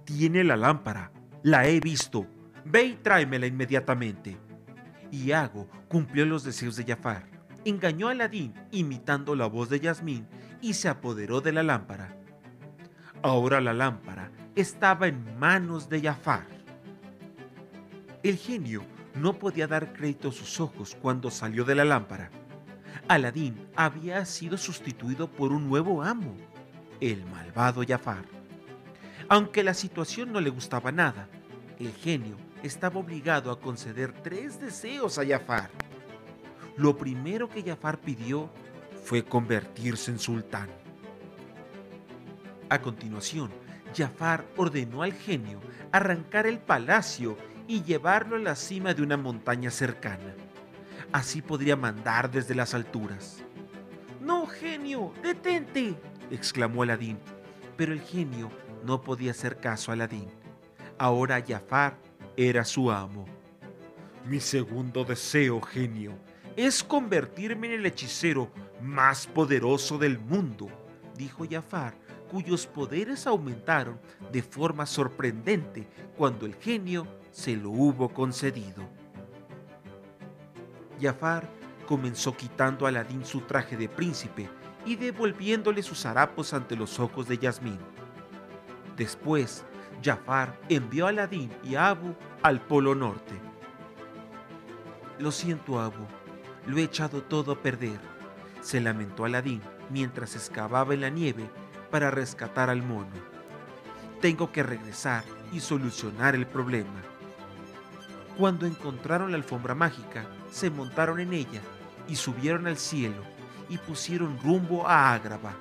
Tiene 0.05 0.43
la 0.43 0.57
lámpara, 0.57 1.11
la 1.43 1.67
he 1.67 1.79
visto. 1.79 2.27
Ve 2.65 2.83
y 2.83 2.93
tráemela 2.95 3.45
inmediatamente. 3.45 4.37
Yago 5.11 5.69
cumplió 5.87 6.25
los 6.25 6.43
deseos 6.43 6.75
de 6.75 6.85
Jafar, 6.85 7.27
engañó 7.65 8.07
a 8.07 8.11
Aladín 8.11 8.53
imitando 8.71 9.35
la 9.35 9.45
voz 9.45 9.69
de 9.69 9.79
Yasmín 9.79 10.27
y 10.61 10.73
se 10.73 10.89
apoderó 10.89 11.39
de 11.39 11.51
la 11.51 11.63
lámpara. 11.63 12.15
Ahora 13.21 13.61
la 13.61 13.73
lámpara 13.73 14.31
estaba 14.55 15.07
en 15.07 15.37
manos 15.39 15.89
de 15.89 16.01
Jafar. 16.01 16.45
El 18.21 18.37
genio 18.37 18.83
no 19.15 19.33
podía 19.33 19.67
dar 19.67 19.93
crédito 19.93 20.29
a 20.29 20.31
sus 20.31 20.59
ojos 20.59 20.95
cuando 21.01 21.31
salió 21.31 21.65
de 21.65 21.75
la 21.75 21.85
lámpara. 21.85 22.29
Aladín 23.07 23.67
había 23.75 24.23
sido 24.25 24.57
sustituido 24.57 25.29
por 25.29 25.51
un 25.51 25.67
nuevo 25.67 26.03
amo, 26.03 26.35
el 27.01 27.25
malvado 27.25 27.83
Jafar. 27.87 28.25
Aunque 29.27 29.63
la 29.63 29.73
situación 29.73 30.31
no 30.31 30.39
le 30.39 30.49
gustaba 30.49 30.91
nada, 30.91 31.27
el 31.79 31.91
genio 31.91 32.37
estaba 32.61 32.99
obligado 32.99 33.51
a 33.51 33.59
conceder 33.59 34.13
tres 34.21 34.61
deseos 34.61 35.17
a 35.17 35.25
Jafar. 35.25 35.69
Lo 36.77 36.95
primero 36.95 37.49
que 37.49 37.63
Jafar 37.63 37.99
pidió 37.99 38.49
fue 39.03 39.23
convertirse 39.23 40.11
en 40.11 40.19
sultán. 40.19 40.69
A 42.69 42.79
continuación, 42.79 43.51
Jafar 43.95 44.45
ordenó 44.57 45.03
al 45.03 45.13
genio 45.13 45.59
arrancar 45.91 46.47
el 46.47 46.59
palacio 46.59 47.37
y 47.67 47.83
llevarlo 47.83 48.35
a 48.35 48.39
la 48.39 48.55
cima 48.55 48.93
de 48.93 49.03
una 49.03 49.17
montaña 49.17 49.71
cercana. 49.71 50.33
Así 51.11 51.41
podría 51.41 51.75
mandar 51.75 52.31
desde 52.31 52.55
las 52.55 52.73
alturas. 52.73 53.43
No, 54.19 54.47
genio, 54.47 55.13
detente, 55.21 55.95
exclamó 56.31 56.83
Aladín. 56.83 57.19
Pero 57.77 57.93
el 57.93 58.01
genio 58.01 58.49
no 58.83 59.01
podía 59.01 59.31
hacer 59.31 59.57
caso 59.57 59.91
a 59.91 59.93
Aladín. 59.93 60.27
Ahora 60.97 61.43
Jafar 61.45 61.97
era 62.35 62.65
su 62.65 62.91
amo. 62.91 63.25
Mi 64.25 64.39
segundo 64.39 65.03
deseo, 65.03 65.61
genio, 65.61 66.13
es 66.55 66.83
convertirme 66.83 67.67
en 67.67 67.73
el 67.73 67.85
hechicero 67.85 68.51
más 68.81 69.27
poderoso 69.27 69.97
del 69.97 70.19
mundo, 70.19 70.69
dijo 71.15 71.45
Jafar 71.49 72.02
cuyos 72.33 72.65
poderes 72.65 73.27
aumentaron 73.27 73.99
de 74.31 74.41
forma 74.41 74.87
sorprendente 74.87 75.87
cuando 76.17 76.47
el 76.47 76.55
genio 76.55 77.05
se 77.29 77.55
lo 77.55 77.69
hubo 77.69 78.09
concedido. 78.09 78.81
Jafar 80.99 81.47
comenzó 81.85 82.35
quitando 82.35 82.87
a 82.87 82.89
Aladín 82.89 83.23
su 83.23 83.41
traje 83.41 83.77
de 83.77 83.87
príncipe 83.87 84.49
y 84.83 84.95
devolviéndole 84.95 85.83
sus 85.83 86.07
harapos 86.07 86.55
ante 86.55 86.75
los 86.75 86.99
ojos 86.99 87.27
de 87.27 87.37
Yasmín. 87.37 87.77
Después, 88.97 89.63
Jafar 90.03 90.59
envió 90.69 91.05
a 91.05 91.09
Aladín 91.09 91.51
y 91.63 91.75
a 91.75 91.89
Abu 91.89 92.15
al 92.41 92.61
Polo 92.61 92.95
Norte. 92.95 93.35
Lo 95.19 95.31
siento, 95.31 95.79
Abu, 95.79 96.07
lo 96.65 96.79
he 96.79 96.83
echado 96.83 97.21
todo 97.21 97.51
a 97.51 97.61
perder, 97.61 97.99
se 98.59 98.81
lamentó 98.81 99.23
Aladín 99.23 99.61
mientras 99.91 100.35
excavaba 100.35 100.95
en 100.95 101.01
la 101.01 101.09
nieve 101.11 101.47
para 101.93 102.09
rescatar 102.09 102.71
al 102.71 102.81
mono. 102.81 103.13
Tengo 104.19 104.51
que 104.51 104.63
regresar 104.63 105.23
y 105.51 105.59
solucionar 105.59 106.33
el 106.33 106.47
problema. 106.47 107.03
Cuando 108.35 108.65
encontraron 108.65 109.29
la 109.29 109.37
alfombra 109.37 109.75
mágica, 109.75 110.25
se 110.49 110.71
montaron 110.71 111.19
en 111.19 111.33
ella 111.33 111.61
y 112.07 112.15
subieron 112.15 112.65
al 112.65 112.77
cielo 112.77 113.21
y 113.69 113.77
pusieron 113.77 114.39
rumbo 114.39 114.87
a 114.87 115.13
Ágrava. 115.13 115.53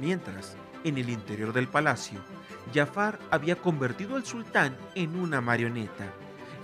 Mientras, 0.00 0.56
en 0.82 0.98
el 0.98 1.10
interior 1.10 1.52
del 1.52 1.68
palacio, 1.68 2.18
Jafar 2.74 3.20
había 3.30 3.54
convertido 3.54 4.16
al 4.16 4.24
sultán 4.24 4.76
en 4.96 5.14
una 5.14 5.40
marioneta 5.40 6.12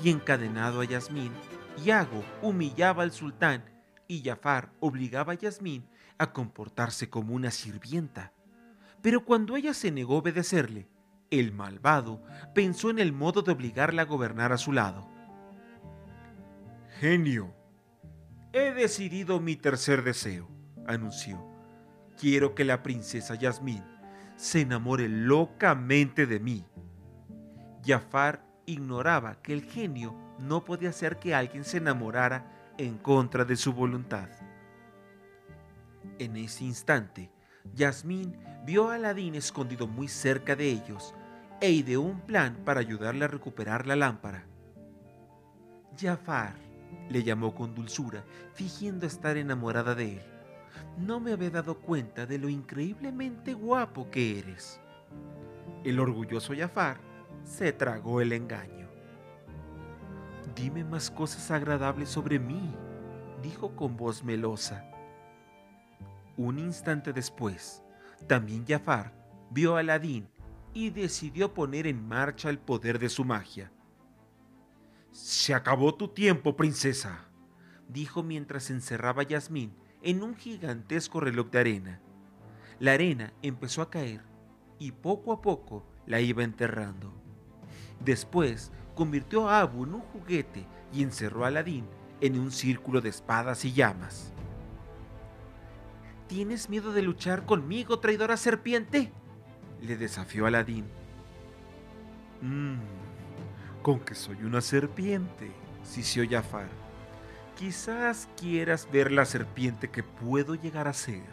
y 0.03 0.11
encadenado 0.11 0.81
a 0.81 0.85
Yasmín, 0.87 1.31
Yago 1.85 2.25
humillaba 2.43 3.05
al 3.05 3.13
sultán 3.13 3.63
y 4.09 4.25
Jafar 4.25 4.73
obligaba 4.81 5.35
a 5.35 5.37
Yasmín 5.37 5.89
a 6.21 6.35
comportarse 6.35 7.09
como 7.09 7.35
una 7.35 7.51
sirvienta. 7.51 8.35
Pero 9.01 9.25
cuando 9.25 9.57
ella 9.57 9.73
se 9.73 9.91
negó 9.91 10.17
a 10.17 10.19
obedecerle, 10.19 10.87
el 11.31 11.51
malvado 11.51 12.23
pensó 12.55 12.91
en 12.91 12.99
el 12.99 13.15
modo 13.15 13.41
de 13.41 13.53
obligarla 13.53 14.03
a 14.03 14.05
gobernar 14.05 14.53
a 14.53 14.59
su 14.59 14.73
lado. 14.73 15.09
Genio, 16.99 17.55
he 18.53 18.75
decidido 18.75 19.41
mi 19.41 19.57
tercer 19.57 20.05
deseo, 20.05 20.47
anunció. 20.87 21.43
Quiero 22.19 22.55
que 22.55 22.67
la 22.67 22.83
princesa 22.83 23.35
Yasmín 23.35 23.83
se 24.37 24.61
enamore 24.61 25.09
locamente 25.09 26.27
de 26.27 26.39
mí. 26.39 26.67
Jafar 27.83 28.45
ignoraba 28.67 29.41
que 29.41 29.55
el 29.55 29.63
genio 29.63 30.15
no 30.39 30.67
podía 30.67 30.91
hacer 30.91 31.17
que 31.17 31.35
alguien 31.35 31.65
se 31.65 31.79
enamorara 31.79 32.75
en 32.77 32.99
contra 32.99 33.47
de 33.47 33.57
su 33.57 33.73
voluntad. 33.73 34.29
En 36.21 36.37
ese 36.37 36.65
instante, 36.65 37.31
Yasmín 37.75 38.37
vio 38.67 38.91
a 38.91 38.97
Aladín 38.97 39.35
escondido 39.35 39.87
muy 39.87 40.07
cerca 40.07 40.55
de 40.55 40.71
ellos 40.71 41.15
e 41.63 41.71
ideó 41.71 42.03
un 42.03 42.21
plan 42.21 42.59
para 42.63 42.81
ayudarle 42.81 43.25
a 43.25 43.29
recuperar 43.29 43.87
la 43.87 43.97
lámpara. 43.97 44.45
Jafar, 45.99 46.57
le 47.09 47.23
llamó 47.23 47.55
con 47.55 47.75
dulzura, 47.75 48.23
fingiendo 48.53 49.07
estar 49.07 49.39
enamorada 49.39 49.95
de 49.95 50.19
él. 50.19 50.23
No 50.99 51.21
me 51.21 51.33
había 51.33 51.49
dado 51.49 51.79
cuenta 51.79 52.27
de 52.27 52.37
lo 52.37 52.51
increíblemente 52.51 53.55
guapo 53.55 54.11
que 54.11 54.41
eres. 54.41 54.79
El 55.85 55.99
orgulloso 55.99 56.53
Jafar 56.55 57.01
se 57.45 57.73
tragó 57.73 58.21
el 58.21 58.35
engaño. 58.35 58.91
Dime 60.55 60.85
más 60.85 61.11
cosas 61.11 61.51
agradables 61.51 62.11
sobre 62.11 62.39
mí, 62.39 62.75
dijo 63.43 63.75
con 63.75 63.97
voz 63.97 64.23
melosa. 64.23 64.90
Un 66.43 66.59
instante 66.59 67.13
después, 67.13 67.83
también 68.27 68.65
Jafar 68.67 69.13
vio 69.51 69.77
a 69.77 69.81
Aladín 69.81 70.27
y 70.73 70.89
decidió 70.89 71.53
poner 71.53 71.87
en 71.87 72.09
marcha 72.09 72.49
el 72.49 72.59
poder 72.59 72.99
de 72.99 73.11
su 73.11 73.27
magia. 73.27 73.71
Se 75.11 75.53
acabó 75.53 75.95
tu 75.95 76.09
tiempo, 76.09 76.57
princesa, 76.57 77.29
dijo 77.89 78.23
mientras 78.23 78.71
encerraba 78.71 79.21
a 79.21 79.27
Yasmín 79.27 79.75
en 80.01 80.23
un 80.23 80.35
gigantesco 80.35 81.21
reloj 81.21 81.51
de 81.51 81.59
arena. 81.59 82.01
La 82.79 82.95
arena 82.95 83.35
empezó 83.43 83.83
a 83.83 83.91
caer 83.91 84.23
y 84.79 84.93
poco 84.93 85.35
a 85.35 85.43
poco 85.43 85.85
la 86.07 86.23
iba 86.23 86.43
enterrando. 86.43 87.13
Después 88.03 88.73
convirtió 88.95 89.47
a 89.47 89.61
Abu 89.61 89.85
en 89.85 89.93
un 89.93 90.01
juguete 90.01 90.67
y 90.91 91.03
encerró 91.03 91.45
a 91.45 91.49
Aladín 91.49 91.85
en 92.23 92.41
un 92.41 92.51
círculo 92.51 93.03
de 93.03 93.11
espadas 93.11 93.63
y 93.67 93.75
llamas. 93.75 94.33
¿Tienes 96.31 96.69
miedo 96.71 96.93
de 96.93 97.03
luchar 97.03 97.45
conmigo, 97.45 97.99
traidora 97.99 98.37
serpiente? 98.37 99.11
le 99.83 99.97
desafió 99.97 100.47
Aladín. 100.47 100.85
Mmm, 102.41 102.79
con 103.83 103.99
que 103.99 104.15
soy 104.15 104.45
una 104.45 104.61
serpiente, 104.61 105.51
sisió 105.83 106.23
Jafar. 106.31 106.69
Quizás 107.59 108.29
quieras 108.37 108.89
ver 108.93 109.11
la 109.11 109.25
serpiente 109.25 109.91
que 109.91 110.05
puedo 110.05 110.55
llegar 110.55 110.87
a 110.87 110.93
ser. 110.93 111.25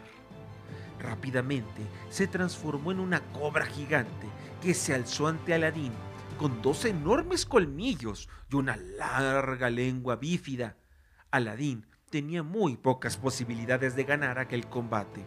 Rápidamente 0.98 1.80
se 2.10 2.26
transformó 2.26 2.90
en 2.90 2.98
una 2.98 3.20
cobra 3.32 3.66
gigante 3.66 4.26
que 4.60 4.74
se 4.74 4.94
alzó 4.94 5.28
ante 5.28 5.54
Aladín 5.54 5.92
con 6.38 6.60
dos 6.60 6.84
enormes 6.84 7.46
colmillos 7.46 8.28
y 8.50 8.56
una 8.56 8.76
larga 8.76 9.70
lengua 9.70 10.16
bífida. 10.16 10.76
Aladín 11.30 11.86
tenía 12.10 12.42
muy 12.42 12.76
pocas 12.76 13.16
posibilidades 13.16 13.94
de 13.96 14.04
ganar 14.04 14.38
aquel 14.38 14.66
combate. 14.66 15.24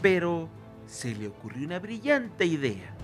Pero 0.00 0.48
se 0.86 1.14
le 1.14 1.28
ocurrió 1.28 1.66
una 1.66 1.78
brillante 1.78 2.44
idea. 2.44 2.94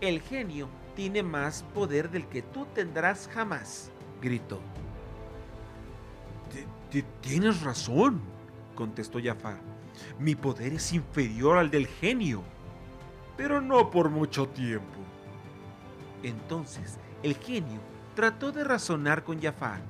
El 0.00 0.20
genio 0.20 0.68
tiene 0.94 1.22
más 1.22 1.62
poder 1.74 2.10
del 2.10 2.26
que 2.26 2.42
tú 2.42 2.66
tendrás 2.74 3.28
jamás, 3.32 3.90
gritó. 4.20 4.60
Tienes 7.20 7.60
razón, 7.62 8.20
contestó 8.74 9.20
Jafar. 9.22 9.60
Mi 10.18 10.34
poder 10.34 10.72
es 10.74 10.92
inferior 10.92 11.58
al 11.58 11.70
del 11.70 11.86
genio, 11.86 12.42
pero 13.36 13.60
no 13.60 13.90
por 13.90 14.08
mucho 14.08 14.48
tiempo. 14.48 14.98
Entonces 16.22 16.98
el 17.22 17.36
genio 17.36 17.80
trató 18.14 18.50
de 18.50 18.64
razonar 18.64 19.22
con 19.22 19.40
Jafar, 19.40 19.80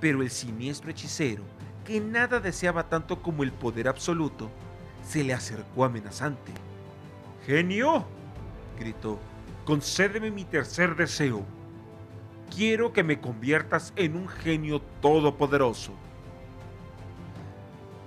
pero 0.00 0.22
el 0.22 0.30
siniestro 0.30 0.90
hechicero, 0.90 1.42
que 1.84 2.00
nada 2.00 2.40
deseaba 2.40 2.88
tanto 2.88 3.22
como 3.22 3.42
el 3.42 3.52
poder 3.52 3.88
absoluto, 3.88 4.50
se 5.02 5.24
le 5.24 5.32
acercó 5.32 5.84
amenazante. 5.84 6.52
¡Genio! 7.46 8.06
gritó. 8.78 9.18
Concédeme 9.64 10.30
mi 10.30 10.44
tercer 10.44 10.96
deseo. 10.96 11.44
Quiero 12.54 12.92
que 12.92 13.02
me 13.02 13.20
conviertas 13.20 13.92
en 13.96 14.16
un 14.16 14.28
genio 14.28 14.80
todopoderoso. 15.00 15.92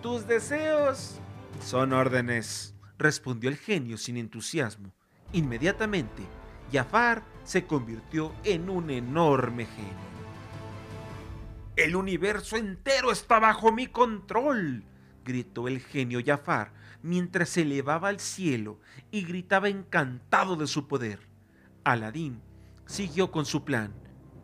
Tus 0.02 0.26
deseos 0.28 1.20
son 1.64 1.94
órdenes, 1.94 2.74
respondió 2.98 3.50
el 3.50 3.58
genio 3.58 3.98
sin 3.98 4.18
entusiasmo. 4.18 4.92
Inmediatamente, 5.34 6.24
Jafar 6.72 7.24
se 7.44 7.66
convirtió 7.66 8.32
en 8.44 8.70
un 8.70 8.90
enorme 8.90 9.66
genio. 9.66 10.21
El 11.78 11.96
universo 11.96 12.58
entero 12.58 13.12
está 13.12 13.40
bajo 13.40 13.72
mi 13.72 13.88
control, 13.88 14.84
gritó 15.24 15.70
el 15.70 15.80
genio 15.80 16.20
Jafar 16.26 16.74
mientras 17.02 17.50
se 17.50 17.62
elevaba 17.62 18.10
al 18.10 18.20
cielo 18.20 18.80
y 19.10 19.24
gritaba 19.24 19.70
encantado 19.70 20.58
de 20.58 20.68
su 20.68 20.88
poder. 20.88 21.20
Aladín 21.84 22.42
siguió 22.86 23.32
con 23.32 23.46
su 23.46 23.64
plan, 23.64 23.94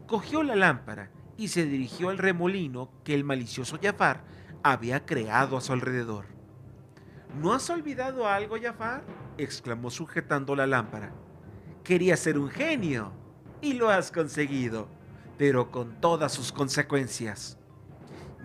cogió 0.08 0.42
la 0.42 0.56
lámpara 0.56 1.12
y 1.38 1.50
se 1.50 1.66
dirigió 1.66 2.10
al 2.10 2.18
remolino 2.18 2.90
que 3.04 3.14
el 3.14 3.26
malicioso 3.26 3.78
Jafar 3.82 4.24
había 4.64 5.06
creado 5.06 5.58
a 5.58 5.62
su 5.62 5.74
alrededor. 5.74 6.26
¿No 7.42 7.54
has 7.54 7.70
olvidado 7.70 8.28
algo, 8.28 8.56
Jafar? 8.60 9.04
exclamó 9.38 9.92
sujetando 9.92 10.56
la 10.56 10.66
lámpara. 10.66 11.14
Quería 11.84 12.16
ser 12.16 12.38
un 12.38 12.50
genio 12.50 13.12
y 13.62 13.74
lo 13.74 13.90
has 13.90 14.12
conseguido, 14.12 14.90
pero 15.38 15.72
con 15.72 16.00
todas 16.02 16.34
sus 16.34 16.52
consecuencias. 16.52 17.58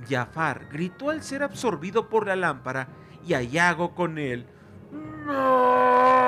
Jafar 0.09 0.69
gritó 0.71 1.11
al 1.11 1.23
ser 1.23 1.43
absorbido 1.43 2.09
por 2.09 2.27
la 2.27 2.37
lámpara 2.37 2.89
y 3.27 3.35
Ayago 3.35 3.95
con 3.95 4.19
él. 4.19 4.47
¡No! 5.27 6.23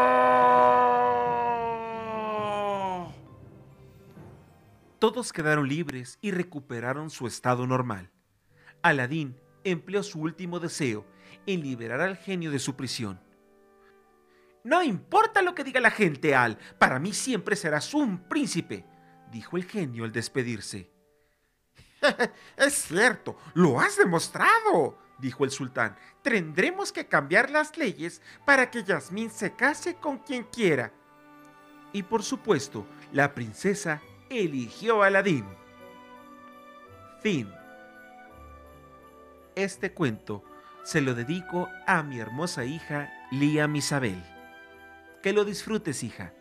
Todos 4.98 5.32
quedaron 5.32 5.68
libres 5.68 6.18
y 6.22 6.30
recuperaron 6.30 7.10
su 7.10 7.26
estado 7.26 7.66
normal. 7.66 8.10
Aladín 8.80 9.38
empleó 9.62 10.02
su 10.02 10.20
último 10.20 10.60
deseo 10.60 11.04
en 11.46 11.60
liberar 11.60 12.00
al 12.00 12.16
genio 12.16 12.50
de 12.50 12.58
su 12.58 12.74
prisión. 12.74 13.20
No 14.62 14.82
importa 14.82 15.42
lo 15.42 15.54
que 15.54 15.62
diga 15.64 15.78
la 15.80 15.90
gente, 15.90 16.34
Al, 16.34 16.56
para 16.78 16.98
mí 16.98 17.12
siempre 17.12 17.54
serás 17.54 17.92
un 17.92 18.26
príncipe, 18.28 18.86
dijo 19.30 19.56
el 19.56 19.64
genio 19.64 20.04
al 20.04 20.12
despedirse. 20.12 20.90
es 22.56 22.74
cierto, 22.74 23.36
lo 23.54 23.80
has 23.80 23.96
demostrado, 23.96 24.98
dijo 25.18 25.44
el 25.44 25.50
sultán, 25.50 25.96
tendremos 26.22 26.92
que 26.92 27.06
cambiar 27.06 27.50
las 27.50 27.76
leyes 27.76 28.20
para 28.44 28.70
que 28.70 28.84
Yasmín 28.84 29.30
se 29.30 29.54
case 29.54 29.96
con 29.96 30.18
quien 30.18 30.44
quiera. 30.44 30.92
Y 31.92 32.02
por 32.02 32.22
supuesto, 32.22 32.86
la 33.12 33.34
princesa 33.34 34.02
eligió 34.28 35.02
a 35.02 35.06
Aladín. 35.06 35.46
Fin. 37.22 37.50
Este 39.54 39.92
cuento 39.92 40.42
se 40.82 41.00
lo 41.00 41.14
dedico 41.14 41.70
a 41.86 42.02
mi 42.02 42.18
hermosa 42.18 42.64
hija 42.64 43.12
Lía 43.30 43.70
Isabel. 43.72 44.22
Que 45.22 45.32
lo 45.32 45.44
disfrutes, 45.44 46.02
hija. 46.02 46.34